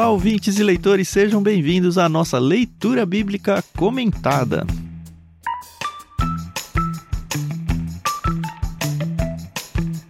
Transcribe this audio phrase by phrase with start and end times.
[0.00, 4.66] Olá, ouvintes e leitores, sejam bem-vindos à nossa leitura bíblica comentada.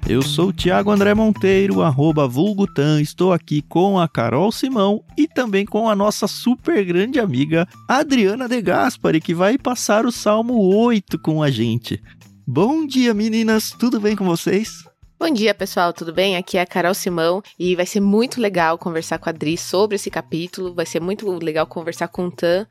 [0.08, 5.26] Eu sou o Thiago André Monteiro, arroba Vulgutan, estou aqui com a Carol Simão e
[5.26, 10.72] também com a nossa super grande amiga Adriana De Gaspari, que vai passar o Salmo
[10.72, 12.00] 8 com a gente.
[12.46, 14.88] Bom dia, meninas, tudo bem com vocês?
[15.21, 16.39] Bom dia, pessoal, tudo bem?
[16.39, 19.96] Aqui é a Carol Simão e vai ser muito legal conversar com a Adri sobre
[19.96, 22.67] esse capítulo, vai ser muito legal conversar com o Tan.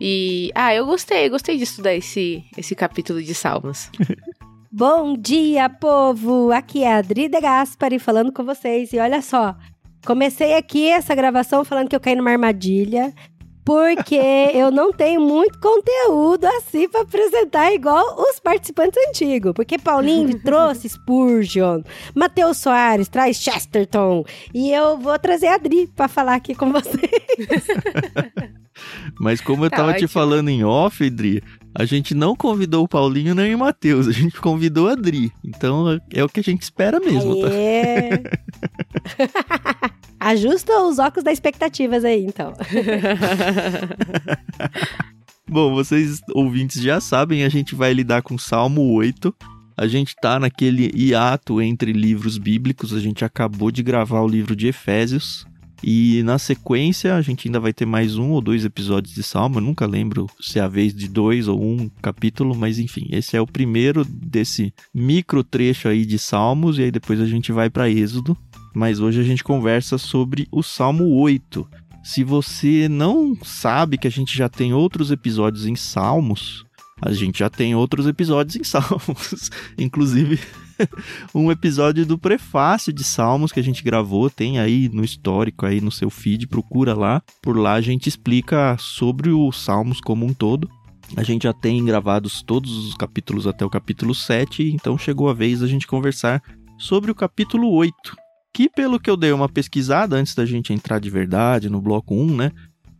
[0.00, 3.88] E, ah, eu gostei, gostei de estudar esse, esse capítulo de Salmos.
[4.68, 6.50] Bom dia, povo!
[6.50, 8.92] Aqui é a Adri de Gaspari falando com vocês.
[8.92, 9.54] E olha só,
[10.04, 13.14] comecei aqui essa gravação falando que eu caí numa armadilha,
[13.64, 14.16] porque
[14.54, 19.52] eu não tenho muito conteúdo assim para apresentar igual os participantes antigos.
[19.52, 21.82] Porque Paulinho trouxe Spurgeon,
[22.14, 26.98] Matheus Soares traz Chesterton, e eu vou trazer a Adri para falar aqui com vocês.
[29.20, 30.08] Mas como eu tá tava ótimo.
[30.08, 31.42] te falando em off, Adri,
[31.74, 35.32] a gente não convidou o Paulinho nem o Matheus, a gente convidou a Adri.
[35.42, 37.48] Então é o que a gente espera mesmo, tá?
[37.52, 38.22] É.
[40.20, 42.52] Ajusta os óculos das expectativas aí, então.
[45.48, 49.34] Bom, vocês ouvintes já sabem, a gente vai lidar com Salmo 8.
[49.76, 54.54] A gente tá naquele hiato entre livros bíblicos, a gente acabou de gravar o livro
[54.54, 55.44] de Efésios.
[55.82, 59.58] E na sequência, a gente ainda vai ter mais um ou dois episódios de Salmo.
[59.58, 63.36] Eu nunca lembro se é a vez de dois ou um capítulo, mas enfim, esse
[63.36, 66.78] é o primeiro desse micro trecho aí de Salmos.
[66.78, 68.36] E aí depois a gente vai para Êxodo.
[68.74, 71.66] Mas hoje a gente conversa sobre o Salmo 8.
[72.02, 76.64] Se você não sabe que a gente já tem outros episódios em Salmos,
[77.04, 79.50] a gente já tem outros episódios em Salmos.
[79.76, 80.38] Inclusive,
[81.34, 85.80] um episódio do prefácio de Salmos que a gente gravou, tem aí no histórico, aí
[85.80, 87.20] no seu feed, procura lá.
[87.42, 90.70] Por lá a gente explica sobre os Salmos como um todo.
[91.16, 95.34] A gente já tem gravados todos os capítulos até o capítulo 7, então chegou a
[95.34, 96.40] vez da gente conversar
[96.78, 98.16] sobre o capítulo 8.
[98.54, 102.14] Que, pelo que eu dei uma pesquisada antes da gente entrar de verdade no bloco
[102.14, 102.52] 1, né?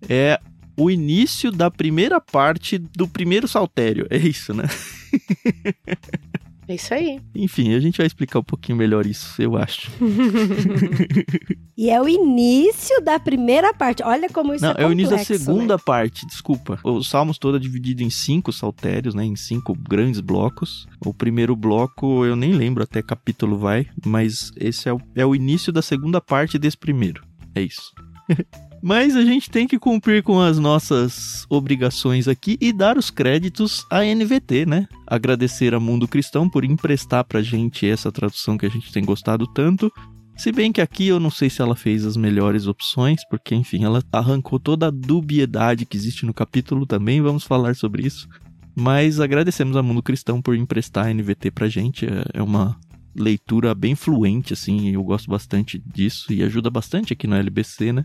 [0.09, 0.41] É
[0.77, 4.06] o início da primeira parte do primeiro saltério.
[4.10, 4.65] É isso, né?
[6.69, 7.21] É isso aí.
[7.34, 9.91] Enfim, a gente vai explicar um pouquinho melhor isso, eu acho.
[11.77, 14.03] e é o início da primeira parte.
[14.03, 15.83] Olha como isso Não, é complexo, é o início da segunda né?
[15.84, 16.78] parte, desculpa.
[16.84, 19.25] O Salmos todo é dividido em cinco saltérios, né?
[19.25, 20.87] Em cinco grandes blocos.
[21.04, 25.34] O primeiro bloco, eu nem lembro até capítulo vai, mas esse é o, é o
[25.34, 27.25] início da segunda parte desse primeiro.
[27.54, 27.93] É isso.
[28.82, 33.87] Mas a gente tem que cumprir com as nossas obrigações aqui e dar os créditos
[33.88, 34.88] à NVT, né?
[35.06, 39.47] Agradecer a Mundo Cristão por emprestar pra gente essa tradução que a gente tem gostado
[39.47, 39.91] tanto.
[40.37, 43.84] Se bem que aqui eu não sei se ela fez as melhores opções, porque enfim,
[43.84, 48.26] ela arrancou toda a dubiedade que existe no capítulo também, vamos falar sobre isso.
[48.75, 52.76] Mas agradecemos a Mundo Cristão por emprestar a NVT pra gente, é, é uma
[53.15, 58.04] leitura bem fluente, assim, eu gosto bastante disso e ajuda bastante aqui no LBC, né?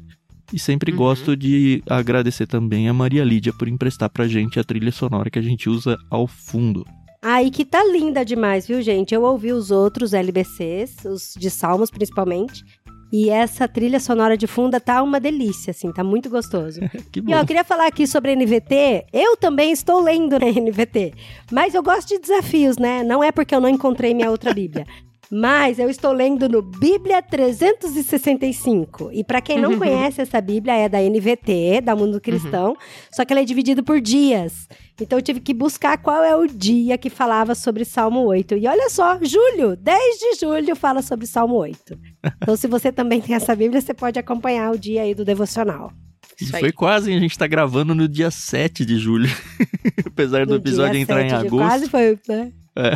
[0.52, 0.98] E sempre uhum.
[0.98, 5.40] gosto de agradecer também a Maria Lídia por emprestar pra gente a trilha sonora que
[5.40, 6.86] a gente usa ao fundo.
[7.22, 9.14] Aí que tá linda demais, viu, gente?
[9.14, 12.64] Eu ouvi os outros LBCs, os de Salmos principalmente.
[13.12, 16.82] E essa trilha sonora de fundo tá uma delícia, assim, tá muito gostoso.
[17.12, 17.32] que bom.
[17.32, 19.06] E ó, eu queria falar aqui sobre NVT.
[19.14, 21.14] Eu também estou lendo na NVT,
[21.52, 23.04] mas eu gosto de desafios, né?
[23.04, 24.86] Não é porque eu não encontrei minha outra Bíblia.
[25.32, 29.10] Mas eu estou lendo no Bíblia 365.
[29.12, 32.76] E para quem não conhece, essa Bíblia é da NVT, da Mundo Cristão, uhum.
[33.12, 34.68] só que ela é dividida por dias.
[35.00, 38.56] Então eu tive que buscar qual é o dia que falava sobre Salmo 8.
[38.56, 42.00] E olha só, julho, 10 de julho fala sobre Salmo 8.
[42.42, 45.92] Então se você também tem essa Bíblia, você pode acompanhar o dia aí do devocional.
[46.40, 49.30] Isso foi quase, a gente tá gravando no dia 7 de julho.
[50.06, 51.58] Apesar do no episódio entrar em agosto.
[51.58, 52.52] Quase foi, né?
[52.78, 52.96] É.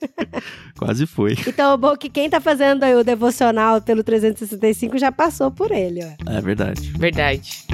[0.78, 1.36] Quase foi.
[1.46, 6.00] Então, bom que quem tá fazendo aí o devocional pelo 365 já passou por ele,
[6.02, 6.30] ó.
[6.30, 6.90] É verdade.
[6.96, 7.66] Verdade.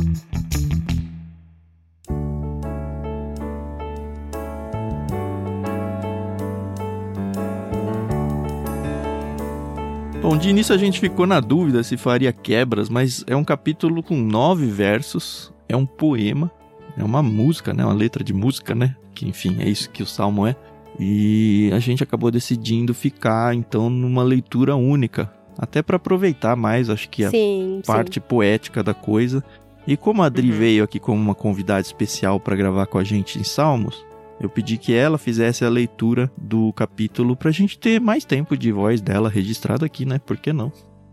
[10.20, 14.02] Bom, de início a gente ficou na dúvida se faria quebras, mas é um capítulo
[14.02, 16.50] com nove versos, é um poema,
[16.96, 17.84] é uma música, né?
[17.84, 18.94] Uma letra de música, né?
[19.14, 20.54] Que enfim, é isso que o salmo é.
[21.02, 27.08] E a gente acabou decidindo ficar então numa leitura única, até para aproveitar mais, acho
[27.08, 28.20] que a sim, parte sim.
[28.20, 29.42] poética da coisa.
[29.86, 30.58] E como a Adri uhum.
[30.58, 34.04] veio aqui como uma convidada especial para gravar com a gente em Salmos,
[34.38, 38.70] eu pedi que ela fizesse a leitura do capítulo pra gente ter mais tempo de
[38.70, 40.18] voz dela registrado aqui, né?
[40.18, 40.70] Por que não?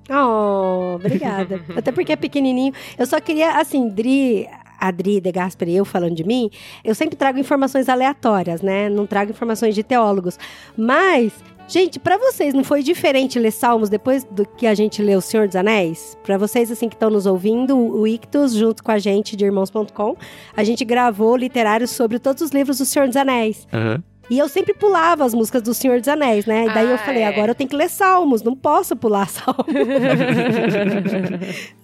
[0.09, 1.61] Oh, obrigada.
[1.75, 2.73] Até porque é pequenininho.
[2.97, 4.47] Eu só queria, assim, Dri,
[4.79, 6.49] a Dri de Gasper e eu falando de mim,
[6.83, 8.89] eu sempre trago informações aleatórias, né?
[8.89, 10.37] Não trago informações de teólogos.
[10.75, 11.33] Mas
[11.69, 15.21] Gente, para vocês não foi diferente ler Salmos depois do que a gente leu O
[15.21, 16.17] Senhor dos Anéis?
[16.23, 20.15] Para vocês assim que estão nos ouvindo, o Ictus junto com a gente de irmãos.com,
[20.55, 23.67] a gente gravou literários sobre todos os livros do Senhor dos Anéis.
[23.73, 24.01] Aham.
[24.29, 26.65] E eu sempre pulava as músicas do Senhor dos Anéis, né?
[26.65, 27.27] E daí Ah, eu falei, é.
[27.27, 29.65] agora eu tenho que ler Salmos, não posso pular Salmos.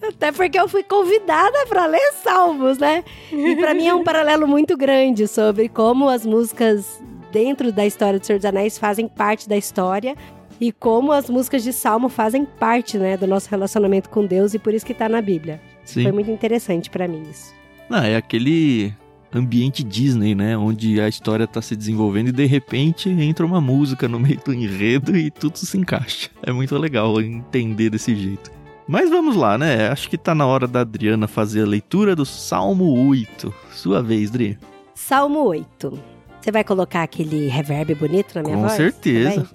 [0.01, 3.03] Até porque eu fui convidada para ler Salmos, né?
[3.31, 7.01] E para mim é um paralelo muito grande sobre como as músicas
[7.31, 10.15] dentro da história do Senhor dos Anéis fazem parte da história
[10.61, 14.59] e como as músicas de Salmo fazem parte, né, do nosso relacionamento com Deus e
[14.59, 15.59] por isso que tá na Bíblia.
[15.83, 16.03] Sim.
[16.03, 17.53] Foi muito interessante para mim isso.
[17.89, 18.93] Não, é aquele
[19.33, 20.57] ambiente Disney, né?
[20.57, 24.53] Onde a história tá se desenvolvendo e de repente entra uma música no meio do
[24.53, 26.29] enredo e tudo se encaixa.
[26.41, 28.51] É muito legal entender desse jeito.
[28.87, 29.87] Mas vamos lá, né?
[29.89, 33.53] Acho que tá na hora da Adriana fazer a leitura do Salmo 8.
[33.71, 34.57] Sua vez, Dri.
[34.93, 35.99] Salmo 8.
[36.41, 38.73] Você vai colocar aquele reverb bonito na minha Com voz?
[38.73, 39.47] certeza.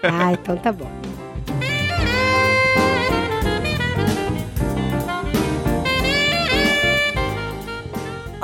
[0.00, 0.20] Também?
[0.20, 0.90] Ah, então tá bom.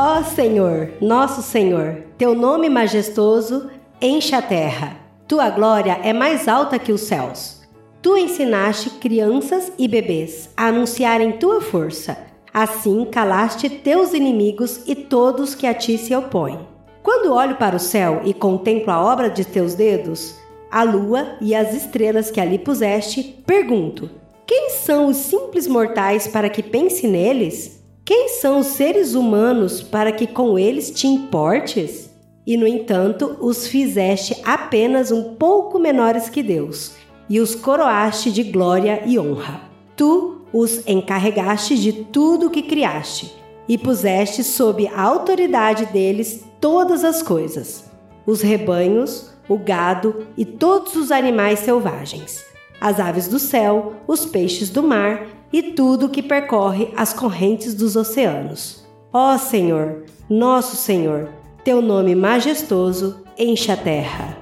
[0.02, 3.68] Ó Senhor, nosso Senhor, teu nome majestoso
[4.00, 4.96] enche a terra.
[5.28, 7.60] Tua glória é mais alta que os céus.
[8.00, 12.16] Tu ensinaste crianças e bebês a anunciarem tua força.
[12.50, 16.58] Assim calaste teus inimigos e todos que a ti se opõem.
[17.02, 20.34] Quando olho para o céu e contemplo a obra de teus dedos,
[20.70, 24.08] a lua e as estrelas que ali puseste, pergunto:
[24.46, 27.79] quem são os simples mortais para que pense neles?
[28.10, 32.10] Quem são os seres humanos para que com eles te importes?
[32.44, 36.96] E no entanto, os fizeste apenas um pouco menores que Deus,
[37.28, 39.60] e os coroaste de glória e honra.
[39.96, 43.32] Tu os encarregaste de tudo o que criaste,
[43.68, 47.84] e puseste sob a autoridade deles todas as coisas:
[48.26, 52.44] os rebanhos, o gado e todos os animais selvagens,
[52.80, 57.96] as aves do céu, os peixes do mar e tudo que percorre as correntes dos
[57.96, 58.86] oceanos.
[59.12, 61.28] Ó Senhor, nosso Senhor,
[61.64, 64.38] teu nome majestoso enche a terra.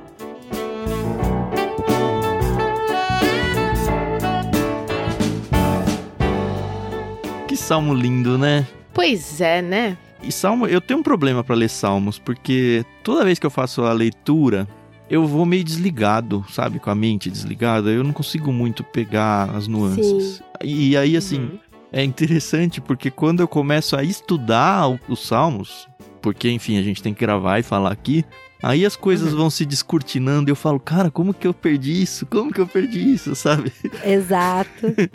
[7.46, 8.66] Que salmo lindo, né?
[8.92, 9.96] Pois é, né?
[10.22, 13.82] E salmo, eu tenho um problema pra ler salmos, porque toda vez que eu faço
[13.82, 14.68] a leitura,
[15.10, 16.78] eu vou meio desligado, sabe?
[16.78, 20.42] Com a mente desligada, eu não consigo muito pegar as nuances.
[20.62, 21.58] E aí, assim, Uhum.
[21.92, 25.88] é interessante porque quando eu começo a estudar os salmos,
[26.20, 28.24] porque, enfim, a gente tem que gravar e falar aqui,
[28.62, 29.38] aí as coisas Uhum.
[29.38, 32.26] vão se descortinando e eu falo, cara, como que eu perdi isso?
[32.26, 33.72] Como que eu perdi isso, sabe?
[34.04, 34.68] Exato.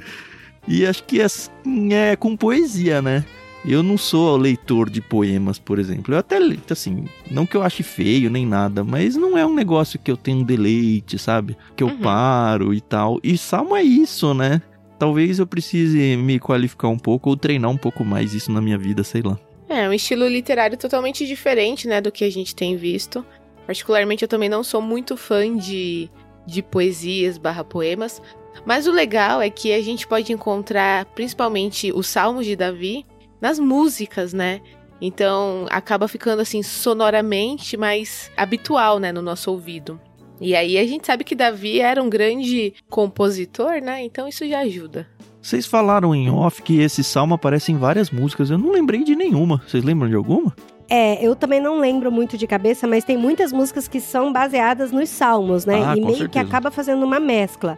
[0.65, 1.49] E acho que assim
[1.93, 3.25] é com poesia, né?
[3.65, 6.13] Eu não sou leitor de poemas, por exemplo.
[6.13, 6.37] Eu até,
[6.69, 10.17] assim, não que eu ache feio nem nada, mas não é um negócio que eu
[10.17, 11.55] tenho um deleite, sabe?
[11.75, 11.99] Que eu Uhum.
[11.99, 13.19] paro e tal.
[13.23, 14.61] E salmo é isso, né?
[14.99, 18.77] Talvez eu precise me qualificar um pouco ou treinar um pouco mais isso na minha
[18.77, 19.39] vida, sei lá.
[19.69, 23.25] É um estilo literário totalmente diferente, né, do que a gente tem visto.
[23.65, 26.09] Particularmente, eu também não sou muito fã de,
[26.45, 28.21] de poesias barra poemas.
[28.65, 33.05] Mas o legal é que a gente pode encontrar, principalmente, os salmos de Davi
[33.43, 34.61] nas músicas, né?
[35.01, 39.99] Então, acaba ficando, assim, sonoramente mais habitual, né, no nosso ouvido.
[40.39, 44.01] E aí, a gente sabe que Davi era um grande compositor, né?
[44.01, 45.05] Então, isso já ajuda.
[45.41, 48.49] Vocês falaram em off que esse salmo aparece em várias músicas.
[48.49, 49.61] Eu não lembrei de nenhuma.
[49.67, 50.55] Vocês lembram de alguma?
[50.89, 54.93] É, eu também não lembro muito de cabeça, mas tem muitas músicas que são baseadas
[54.93, 55.83] nos salmos, né?
[55.85, 56.45] Ah, e com meio que certeza.
[56.45, 57.77] acaba fazendo uma mescla.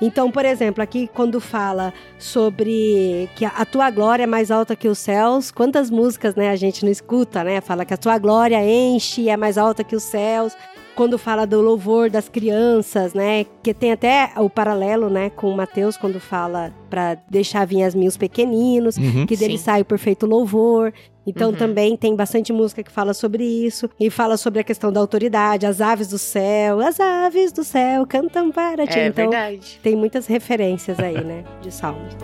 [0.00, 4.88] Então, por exemplo, aqui quando fala sobre que a- tua glória é mais alta que
[4.88, 7.60] os céus, quantas músicas, né, a gente não escuta, né?
[7.60, 10.54] Fala que a tua glória enche é mais alta que os céus.
[10.94, 13.44] Quando fala do louvor das crianças, né?
[13.62, 18.16] Que tem até o paralelo, né, com Mateus quando fala para deixar vir as minhas
[18.16, 19.26] pequeninos Uhum.
[19.26, 19.64] que dele Sim.
[19.64, 20.92] sai o perfeito louvor.
[21.26, 21.56] Então Uhum.
[21.56, 25.66] também tem bastante música que fala sobre isso e fala sobre a questão da autoridade,
[25.66, 28.98] as aves do céu, as aves do céu cantam para ti.
[28.98, 29.80] É então verdade.
[29.82, 32.14] tem muitas referências aí, né, de salmos.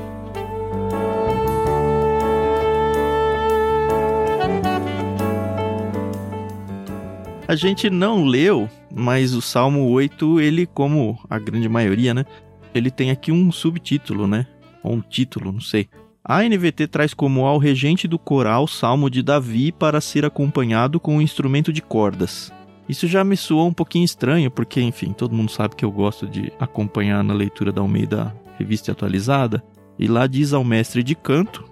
[7.51, 12.25] A gente não leu, mas o Salmo 8, ele, como a grande maioria, né?
[12.73, 14.47] Ele tem aqui um subtítulo, né?
[14.85, 15.89] Ou um título, não sei.
[16.25, 21.17] A NVT traz como ao regente do coral Salmo de Davi para ser acompanhado com
[21.17, 22.53] um instrumento de cordas.
[22.89, 26.29] Isso já me soou um pouquinho estranho, porque, enfim, todo mundo sabe que eu gosto
[26.29, 29.61] de acompanhar na leitura da Almeida revista atualizada,
[29.99, 31.65] e lá diz ao mestre de canto,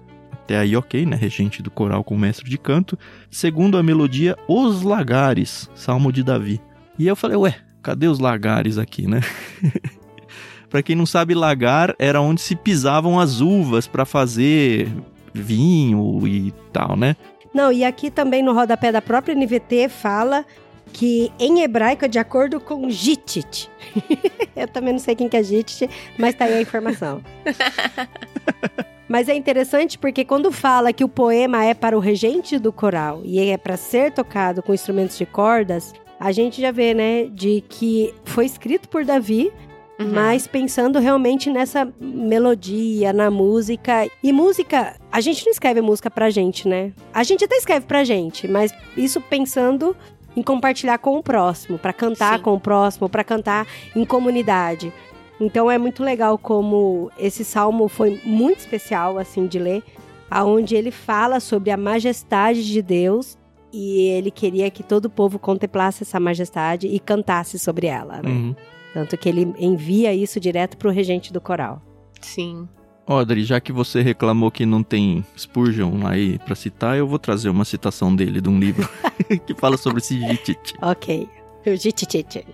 [0.49, 1.15] até aí ok, né?
[1.15, 2.99] Regente do coral com mestre de canto,
[3.31, 6.59] segundo a melodia Os Lagares, Salmo de Davi.
[6.99, 9.21] E eu falei, ué, cadê os lagares aqui, né?
[10.71, 14.89] para quem não sabe, lagar era onde se pisavam as uvas para fazer
[15.35, 17.15] vinho e tal, né?
[17.53, 20.47] Não, e aqui também no rodapé da própria NVT fala
[20.95, 23.69] que em hebraico é de acordo com Gitit.
[24.57, 27.23] Eu também não sei quem que é Gitit, mas tá aí a informação.
[29.09, 33.23] mas é interessante porque quando fala que o poema é para o regente do coral
[33.25, 37.63] e é para ser tocado com instrumentos de cordas, a gente já vê, né, de
[37.69, 39.53] que foi escrito por Davi,
[40.01, 40.13] Uhum.
[40.13, 44.09] mas pensando realmente nessa melodia, na música.
[44.23, 46.93] E música, a gente não escreve música pra gente, né?
[47.13, 49.97] A gente até escreve pra gente, mas isso pensando
[50.37, 52.45] em compartilhar com o próximo, para cantar Sim.
[52.45, 54.93] com o próximo, para cantar em comunidade.
[55.41, 59.83] Então é muito legal como esse salmo foi muito especial assim de ler,
[60.31, 63.39] aonde ele fala sobre a majestade de Deus
[63.73, 68.31] e ele queria que todo o povo contemplasse essa majestade e cantasse sobre ela, né?
[68.31, 68.57] Uhum.
[68.95, 71.83] Tanto que ele envia isso direto para o regente do coral.
[72.21, 72.67] Sim.
[73.07, 77.49] Audrey, já que você reclamou que não tem Spurgeon aí para citar, eu vou trazer
[77.49, 78.89] uma citação dele de um livro
[79.47, 80.75] que fala sobre esse Jittit.
[80.83, 81.29] Ok,
[81.67, 82.45] o Jittit.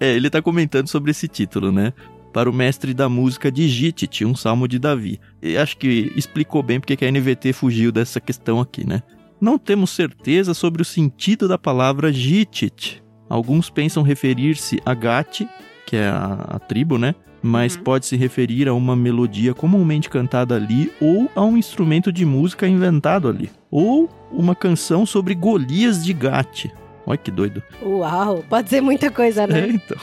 [0.00, 1.92] É, ele tá comentando sobre esse título, né?
[2.32, 5.20] Para o mestre da música de Jittit, um salmo de Davi.
[5.42, 9.02] E acho que explicou bem porque que a NVT fugiu dessa questão aqui, né?
[9.40, 13.02] Não temos certeza sobre o sentido da palavra Jittit.
[13.28, 15.48] Alguns pensam referir-se a Gati,
[15.86, 17.14] que é a, a tribo, né?
[17.42, 17.82] Mas uhum.
[17.82, 22.68] pode se referir a uma melodia comumente cantada ali ou a um instrumento de música
[22.68, 23.50] inventado ali.
[23.70, 26.72] Ou uma canção sobre Golias de Gati.
[27.04, 27.62] Olha que doido.
[27.82, 29.60] Uau, pode ser muita coisa, né?
[29.60, 29.98] É, então.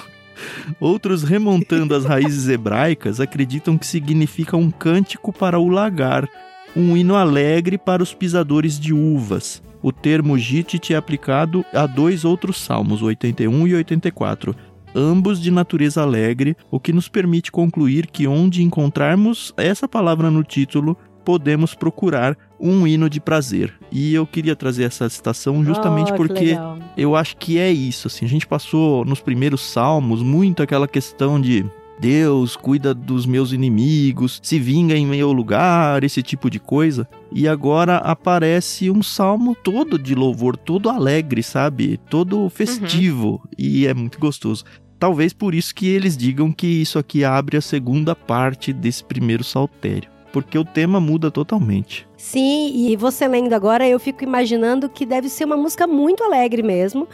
[0.79, 6.27] Outros, remontando as raízes hebraicas, acreditam que significa um cântico para o lagar,
[6.75, 9.61] um hino alegre para os pisadores de uvas.
[9.81, 14.55] O termo Gitit é aplicado a dois outros salmos, 81 e 84,
[14.93, 20.43] ambos de natureza alegre, o que nos permite concluir que onde encontrarmos essa palavra no
[20.43, 20.97] título,
[21.29, 23.71] podemos procurar um hino de prazer.
[23.91, 26.57] E eu queria trazer essa citação justamente oh, porque
[26.97, 31.39] eu acho que é isso, assim, a gente passou nos primeiros salmos muito aquela questão
[31.39, 31.63] de
[31.99, 37.07] Deus cuida dos meus inimigos, se vinga em meu lugar, esse tipo de coisa.
[37.31, 41.99] E agora aparece um salmo todo de louvor, todo alegre, sabe?
[42.09, 43.33] Todo festivo.
[43.33, 43.39] Uhum.
[43.55, 44.63] E é muito gostoso.
[44.97, 49.43] Talvez por isso que eles digam que isso aqui abre a segunda parte desse primeiro
[49.43, 52.07] saltério porque o tema muda totalmente.
[52.17, 56.61] Sim, e você lendo agora, eu fico imaginando que deve ser uma música muito alegre
[56.61, 57.07] mesmo.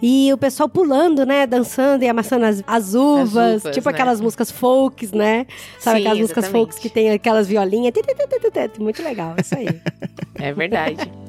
[0.00, 1.46] E o pessoal pulando, né?
[1.46, 3.36] Dançando e amassando as, as uvas.
[3.36, 3.94] As uvas tipo né?
[3.94, 5.46] aquelas músicas folks, né?
[5.78, 6.20] Sabe Sim, aquelas exatamente.
[6.20, 7.92] músicas folks que tem aquelas violinhas.
[8.78, 9.68] Muito legal, isso aí.
[10.40, 11.21] É verdade.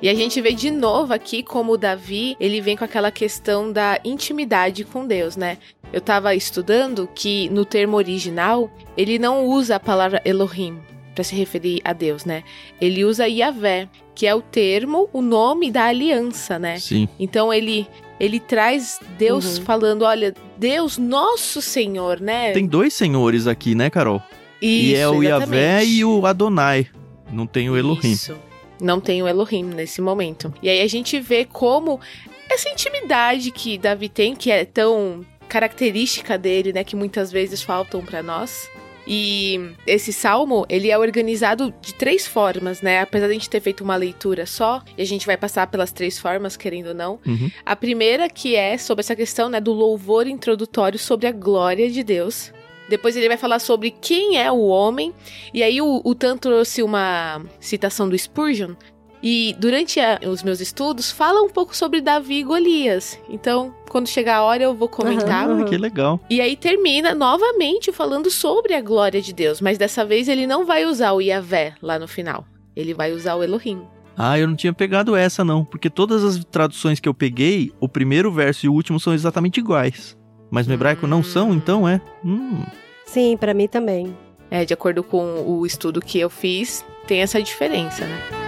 [0.00, 3.72] E a gente vê de novo aqui como o Davi, ele vem com aquela questão
[3.72, 5.58] da intimidade com Deus, né?
[5.92, 10.78] Eu tava estudando que no termo original, ele não usa a palavra Elohim
[11.14, 12.44] para se referir a Deus, né?
[12.80, 16.78] Ele usa Yahvé, que é o termo, o nome da aliança, né?
[16.78, 17.08] Sim.
[17.18, 17.86] Então ele
[18.20, 19.64] ele traz Deus uhum.
[19.64, 22.52] falando, olha, Deus nosso Senhor, né?
[22.52, 24.22] Tem dois senhores aqui, né, Carol?
[24.60, 26.86] Isso, e é o Yahvé e o Adonai.
[27.32, 28.12] Não tem o Elohim.
[28.12, 28.36] Isso.
[28.80, 30.52] Não tem o Elohim nesse momento.
[30.62, 32.00] E aí a gente vê como
[32.48, 38.04] essa intimidade que Davi tem, que é tão característica dele, né, que muitas vezes faltam
[38.04, 38.70] para nós.
[39.10, 43.00] E esse salmo, ele é organizado de três formas, né?
[43.00, 45.90] Apesar de a gente ter feito uma leitura só, e a gente vai passar pelas
[45.90, 47.18] três formas, querendo ou não.
[47.26, 47.50] Uhum.
[47.64, 52.04] A primeira que é sobre essa questão, né, do louvor introdutório sobre a glória de
[52.04, 52.52] Deus.
[52.88, 55.12] Depois ele vai falar sobre quem é o homem.
[55.52, 58.74] E aí o, o Tan trouxe uma citação do Spurgeon.
[59.22, 63.18] E durante a, os meus estudos, fala um pouco sobre Davi e Golias.
[63.28, 65.48] Então, quando chegar a hora, eu vou comentar.
[65.48, 66.20] Uhum, que legal.
[66.30, 69.60] E aí termina novamente falando sobre a glória de Deus.
[69.60, 72.46] Mas dessa vez ele não vai usar o Yahvé lá no final.
[72.76, 73.82] Ele vai usar o Elohim.
[74.16, 77.88] Ah, eu não tinha pegado essa não, porque todas as traduções que eu peguei, o
[77.88, 80.17] primeiro verso e o último são exatamente iguais.
[80.50, 82.00] Mas no hebraico não são, então é.
[82.24, 82.62] Hum.
[83.06, 84.16] Sim, para mim também.
[84.50, 88.47] É, de acordo com o estudo que eu fiz, tem essa diferença, né?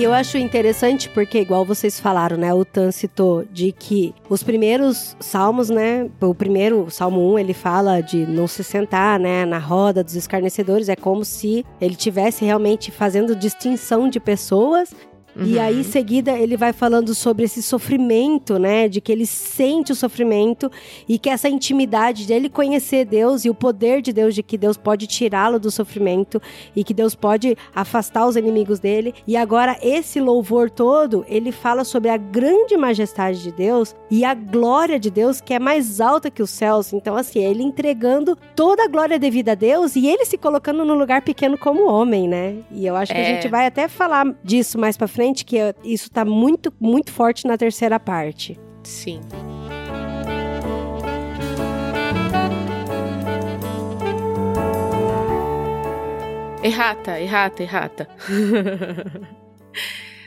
[0.00, 2.54] E eu acho interessante porque, igual vocês falaram, né?
[2.54, 6.08] O Tan citou de que os primeiros salmos, né?
[6.22, 9.44] O primeiro, Salmo 1, ele fala de não se sentar, né?
[9.44, 10.88] Na roda dos escarnecedores.
[10.88, 14.90] É como se ele tivesse realmente fazendo distinção de pessoas
[15.40, 15.46] Uhum.
[15.46, 18.88] E aí, em seguida, ele vai falando sobre esse sofrimento, né?
[18.88, 20.70] De que ele sente o sofrimento
[21.08, 24.76] e que essa intimidade dele conhecer Deus e o poder de Deus, de que Deus
[24.76, 26.40] pode tirá-lo do sofrimento
[26.76, 29.14] e que Deus pode afastar os inimigos dele.
[29.26, 34.34] E agora, esse louvor todo, ele fala sobre a grande majestade de Deus e a
[34.34, 36.92] glória de Deus que é mais alta que os céus.
[36.92, 40.94] Então, assim, ele entregando toda a glória devida a Deus e ele se colocando no
[40.94, 42.56] lugar pequeno como homem, né?
[42.70, 43.34] E eu acho que a é.
[43.34, 47.56] gente vai até falar disso mais pra frente que isso está muito, muito forte na
[47.56, 48.58] terceira parte.
[48.82, 49.20] Sim.
[56.62, 58.08] Errata, errata, errata.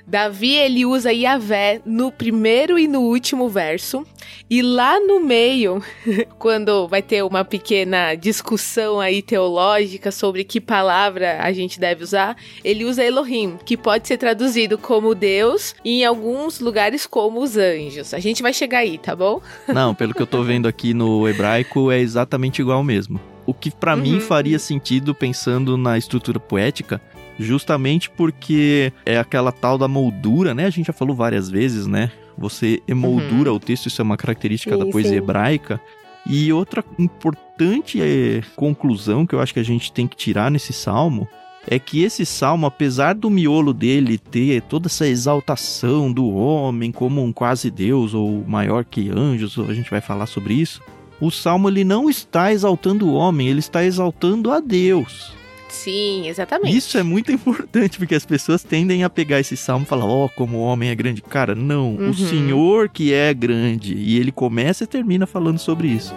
[0.05, 4.05] Davi ele usa Yahvé no primeiro e no último verso.
[4.49, 5.81] E lá no meio,
[6.37, 12.35] quando vai ter uma pequena discussão aí teológica sobre que palavra a gente deve usar,
[12.63, 17.57] ele usa Elohim, que pode ser traduzido como Deus e em alguns lugares como os
[17.57, 18.13] anjos.
[18.13, 19.41] A gente vai chegar aí, tá bom?
[19.67, 23.19] Não, pelo que eu tô vendo aqui no hebraico é exatamente igual mesmo.
[23.45, 24.01] O que para uhum.
[24.01, 27.01] mim faria sentido pensando na estrutura poética
[27.39, 30.65] justamente porque é aquela tal da moldura, né?
[30.65, 32.11] A gente já falou várias vezes, né?
[32.37, 33.57] Você emoldura uhum.
[33.57, 35.17] o texto, isso é uma característica sim, da poesia sim.
[35.17, 35.79] hebraica.
[36.25, 40.71] E outra importante é, conclusão que eu acho que a gente tem que tirar nesse
[40.71, 41.27] salmo
[41.67, 47.23] é que esse salmo, apesar do miolo dele ter toda essa exaltação do homem como
[47.23, 50.81] um quase Deus ou maior que anjos, a gente vai falar sobre isso,
[51.21, 55.33] o salmo ele não está exaltando o homem, ele está exaltando a Deus.
[55.73, 56.77] Sim, exatamente.
[56.77, 60.25] Isso é muito importante, porque as pessoas tendem a pegar esse salmo e falar, ó,
[60.25, 61.21] oh, como o homem é grande.
[61.21, 62.11] Cara, não, uhum.
[62.11, 63.95] o Senhor que é grande.
[63.95, 66.13] E ele começa e termina falando sobre isso.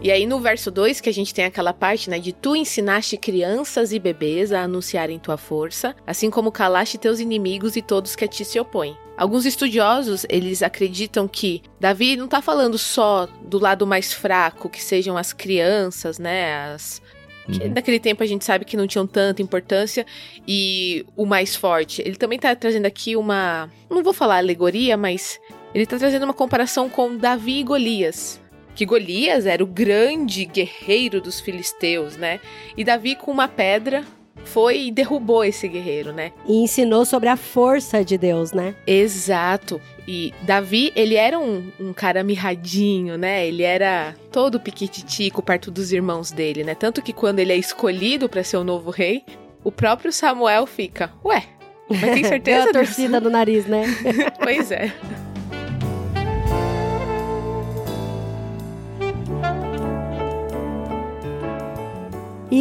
[0.00, 3.16] E aí no verso 2 que a gente tem aquela parte, né, de tu ensinaste
[3.16, 8.24] crianças e bebês a anunciarem tua força, assim como calaste teus inimigos e todos que
[8.24, 8.96] a ti se opõem.
[9.16, 14.82] Alguns estudiosos, eles acreditam que Davi não está falando só do lado mais fraco, que
[14.82, 17.00] sejam as crianças, né, as
[17.44, 17.74] que uhum.
[17.74, 20.06] naquele tempo a gente sabe que não tinham tanta importância
[20.48, 22.00] e o mais forte.
[22.00, 25.38] Ele também está trazendo aqui uma, não vou falar alegoria, mas
[25.74, 28.40] ele está trazendo uma comparação com Davi e Golias
[28.74, 32.40] que Golias era o grande guerreiro dos filisteus, né?
[32.76, 34.04] E Davi com uma pedra
[34.44, 36.32] foi e derrubou esse guerreiro, né?
[36.46, 38.74] E ensinou sobre a força de Deus, né?
[38.86, 39.80] Exato.
[40.06, 43.46] E Davi, ele era um, um cara mirradinho, né?
[43.46, 46.74] Ele era todo piquititico perto dos irmãos dele, né?
[46.74, 49.24] Tanto que quando ele é escolhido para ser o novo rei,
[49.62, 51.44] o próprio Samuel fica, ué,
[51.88, 52.62] mas tem certeza?
[52.64, 53.84] Deu a torcida no nariz, né?
[54.42, 54.92] pois é.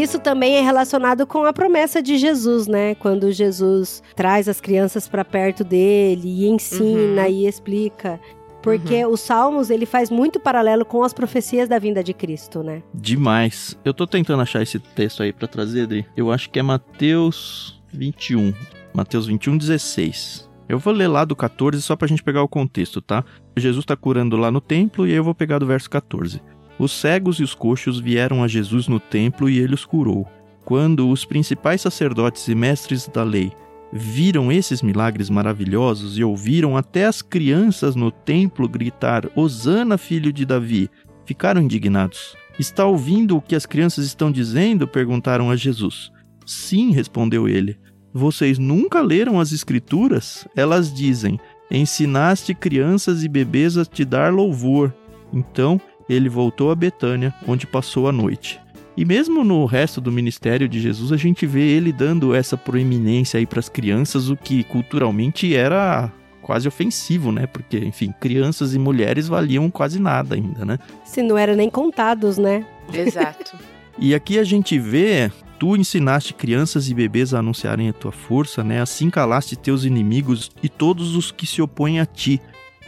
[0.01, 2.95] Isso também é relacionado com a promessa de Jesus, né?
[2.95, 7.29] Quando Jesus traz as crianças para perto dele e ensina uhum.
[7.29, 8.19] e explica.
[8.61, 9.11] Porque uhum.
[9.11, 12.81] os Salmos, ele faz muito paralelo com as profecias da vinda de Cristo, né?
[12.93, 13.77] Demais.
[13.83, 16.05] Eu tô tentando achar esse texto aí para trazer, Adri.
[16.15, 18.53] Eu acho que é Mateus 21.
[18.93, 20.49] Mateus 21, 16.
[20.69, 23.23] Eu vou ler lá do 14 só pra gente pegar o contexto, tá?
[23.57, 26.41] Jesus tá curando lá no templo e aí eu vou pegar do verso 14.
[26.77, 30.27] Os cegos e os coxos vieram a Jesus no templo e ele os curou.
[30.65, 33.51] Quando os principais sacerdotes e mestres da lei
[33.95, 40.45] viram esses milagres maravilhosos e ouviram até as crianças no templo gritar: Hosana, filho de
[40.45, 40.89] Davi,
[41.25, 42.35] ficaram indignados.
[42.57, 44.87] Está ouvindo o que as crianças estão dizendo?
[44.87, 46.11] perguntaram a Jesus.
[46.45, 47.77] Sim, respondeu ele.
[48.13, 50.47] Vocês nunca leram as Escrituras?
[50.55, 54.93] Elas dizem: Ensinaste crianças e bebês a te dar louvor.
[55.31, 55.81] Então
[56.13, 58.59] ele voltou a Betânia, onde passou a noite.
[58.95, 63.39] E mesmo no resto do ministério de Jesus, a gente vê ele dando essa proeminência
[63.39, 66.11] aí para as crianças, o que culturalmente era
[66.43, 67.47] quase ofensivo, né?
[67.47, 70.77] Porque, enfim, crianças e mulheres valiam quase nada ainda, né?
[71.03, 72.65] Se não eram nem contados, né?
[72.93, 73.57] Exato.
[73.97, 75.31] e aqui a gente vê
[75.63, 78.81] Tu ensinaste crianças e bebês a anunciarem a tua força, né?
[78.81, 82.41] Assim calaste teus inimigos e todos os que se opõem a ti.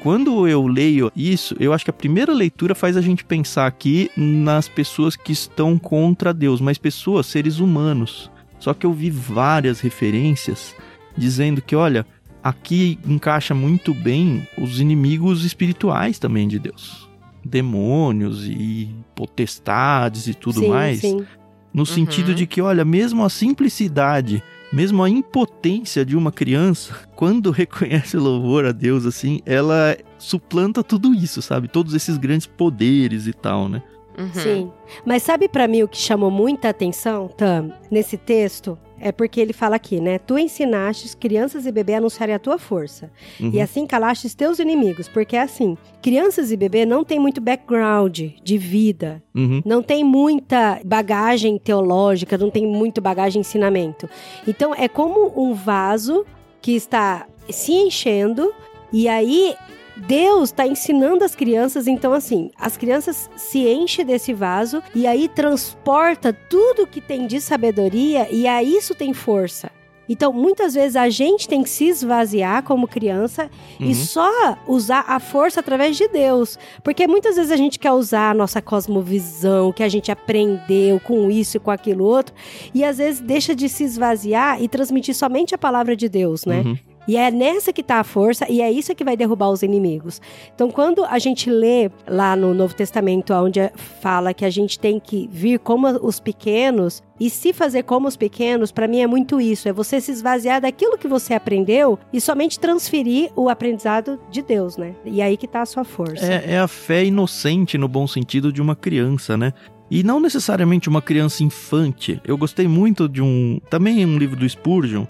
[0.05, 4.11] Quando eu leio isso, eu acho que a primeira leitura faz a gente pensar aqui
[4.15, 8.29] nas pessoas que estão contra Deus, mas pessoas, seres humanos.
[8.59, 10.75] Só que eu vi várias referências
[11.17, 12.05] dizendo que, olha,
[12.43, 17.09] aqui encaixa muito bem os inimigos espirituais também de Deus.
[17.43, 20.99] demônios e potestades e tudo sim, mais.
[21.01, 21.25] Sim.
[21.73, 22.35] No sentido Uhum.
[22.35, 28.65] de que, olha, mesmo a simplicidade, mesmo a impotência de uma criança, quando reconhece louvor
[28.65, 31.67] a Deus assim, ela suplanta tudo isso, sabe?
[31.67, 33.81] Todos esses grandes poderes e tal, né?
[34.17, 34.33] Uhum.
[34.33, 34.71] Sim.
[35.05, 38.77] Mas sabe pra mim o que chamou muita atenção, Tam, nesse texto?
[38.99, 40.17] É porque ele fala aqui, né?
[40.17, 43.11] Tu ensinastes crianças e bebê a anunciarem a tua força.
[43.39, 43.51] Uhum.
[43.53, 45.07] E assim calastes teus inimigos.
[45.09, 49.21] Porque é assim, crianças e bebê não têm muito background de vida.
[49.35, 49.61] Uhum.
[49.65, 54.09] Não tem muita bagagem teológica, não tem muito bagagem de ensinamento.
[54.47, 56.25] Então é como um vaso
[56.61, 58.51] que está se enchendo
[58.91, 59.55] e aí
[59.97, 65.27] Deus está ensinando as crianças, então assim, as crianças se enchem desse vaso e aí
[65.27, 69.71] transporta tudo que tem de sabedoria e a isso tem força.
[70.07, 73.87] Então, muitas vezes a gente tem que se esvaziar como criança Uhum.
[73.89, 76.59] e só usar a força através de Deus.
[76.83, 81.31] Porque muitas vezes a gente quer usar a nossa cosmovisão, que a gente aprendeu com
[81.31, 82.35] isso e com aquilo outro,
[82.71, 86.61] e às vezes deixa de se esvaziar e transmitir somente a palavra de Deus, né?
[86.63, 86.77] Uhum.
[87.07, 90.21] E é nessa que tá a força e é isso que vai derrubar os inimigos.
[90.53, 93.59] Então, quando a gente lê lá no Novo Testamento, onde
[94.01, 98.17] fala que a gente tem que vir como os pequenos e se fazer como os
[98.17, 99.69] pequenos, pra mim é muito isso.
[99.69, 104.75] É você se esvaziar daquilo que você aprendeu e somente transferir o aprendizado de Deus,
[104.75, 104.95] né?
[105.05, 106.25] E aí que tá a sua força.
[106.25, 109.53] É, é a fé inocente no bom sentido de uma criança, né?
[109.89, 112.19] E não necessariamente uma criança infante.
[112.25, 113.59] Eu gostei muito de um.
[113.69, 115.05] Também um livro do Spurgeon,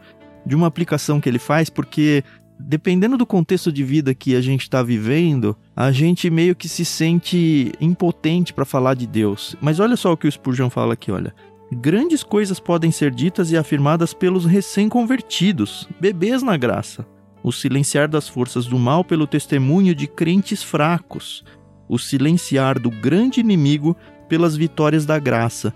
[0.45, 2.23] de uma aplicação que ele faz, porque
[2.59, 6.85] dependendo do contexto de vida que a gente está vivendo, a gente meio que se
[6.85, 9.55] sente impotente para falar de Deus.
[9.61, 11.33] Mas olha só o que o Spurgeon fala aqui, olha.
[11.73, 17.05] Grandes coisas podem ser ditas e afirmadas pelos recém-convertidos, bebês na graça.
[17.43, 21.43] O silenciar das forças do mal pelo testemunho de crentes fracos.
[21.89, 23.95] O silenciar do grande inimigo
[24.27, 25.73] pelas vitórias da graça.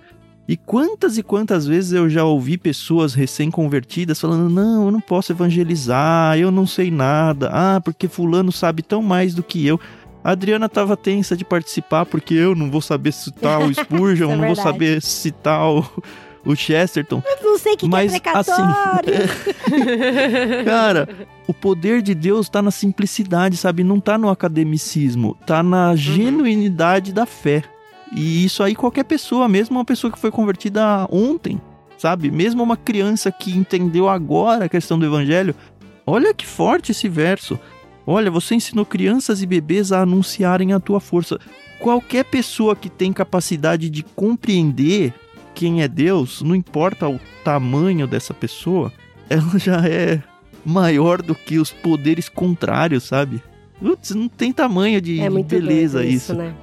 [0.50, 5.32] E quantas e quantas vezes eu já ouvi pessoas recém-convertidas falando: não, eu não posso
[5.32, 9.80] evangelizar, eu não sei nada, ah, porque Fulano sabe tão mais do que eu.
[10.24, 14.34] A Adriana tava tensa de participar porque eu não vou saber citar o Spurgeon, Isso
[14.34, 15.86] é não vou saber citar o,
[16.44, 17.22] o Chesterton.
[17.24, 19.14] Eu não sei o que, Mas, que é precatório.
[20.66, 21.08] Cara,
[21.46, 23.84] o poder de Deus tá na simplicidade, sabe?
[23.84, 27.64] Não tá no academicismo, tá na genuinidade da fé.
[28.12, 31.62] E isso aí qualquer pessoa, mesmo uma pessoa que foi convertida ontem,
[31.98, 32.32] sabe?
[32.32, 35.54] Mesmo uma criança que entendeu agora a questão do evangelho,
[36.06, 37.60] olha que forte esse verso.
[38.08, 41.40] Olha, você ensinou crianças e bebês a anunciarem a tua força.
[41.80, 45.14] Qualquer pessoa que tem capacidade de compreender
[45.54, 48.92] quem é Deus, não importa o tamanho dessa pessoa,
[49.30, 50.22] ela já é
[50.66, 53.42] maior do que os poderes contrários, sabe?
[53.80, 56.34] Putz, não tem tamanho de, É de beleza doido isso.
[56.34, 56.54] né?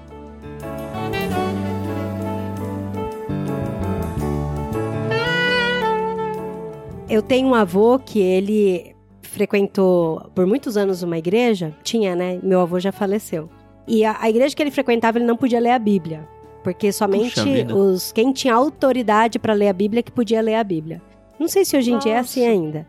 [7.09, 11.73] Eu tenho um avô que ele frequentou por muitos anos uma igreja.
[11.83, 12.41] Tinha, né?
[12.43, 13.49] Meu avô já faleceu.
[13.87, 16.27] E a, a igreja que ele frequentava, ele não podia ler a Bíblia.
[16.65, 17.41] Porque somente
[17.73, 21.01] os quem tinha autoridade para ler a Bíblia que podia ler a Bíblia.
[21.39, 22.53] Não sei se hoje em dia é assim Nossa.
[22.53, 22.87] ainda.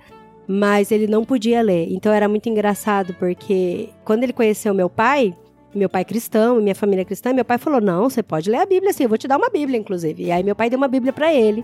[0.48, 1.88] Mas ele não podia ler.
[1.92, 5.36] Então era muito engraçado, porque quando ele conheceu meu pai,
[5.76, 8.58] meu pai é cristão, minha família é cristã, meu pai falou: Não, você pode ler
[8.58, 10.24] a Bíblia sim, eu vou te dar uma Bíblia, inclusive.
[10.24, 11.64] E aí meu pai deu uma Bíblia pra ele.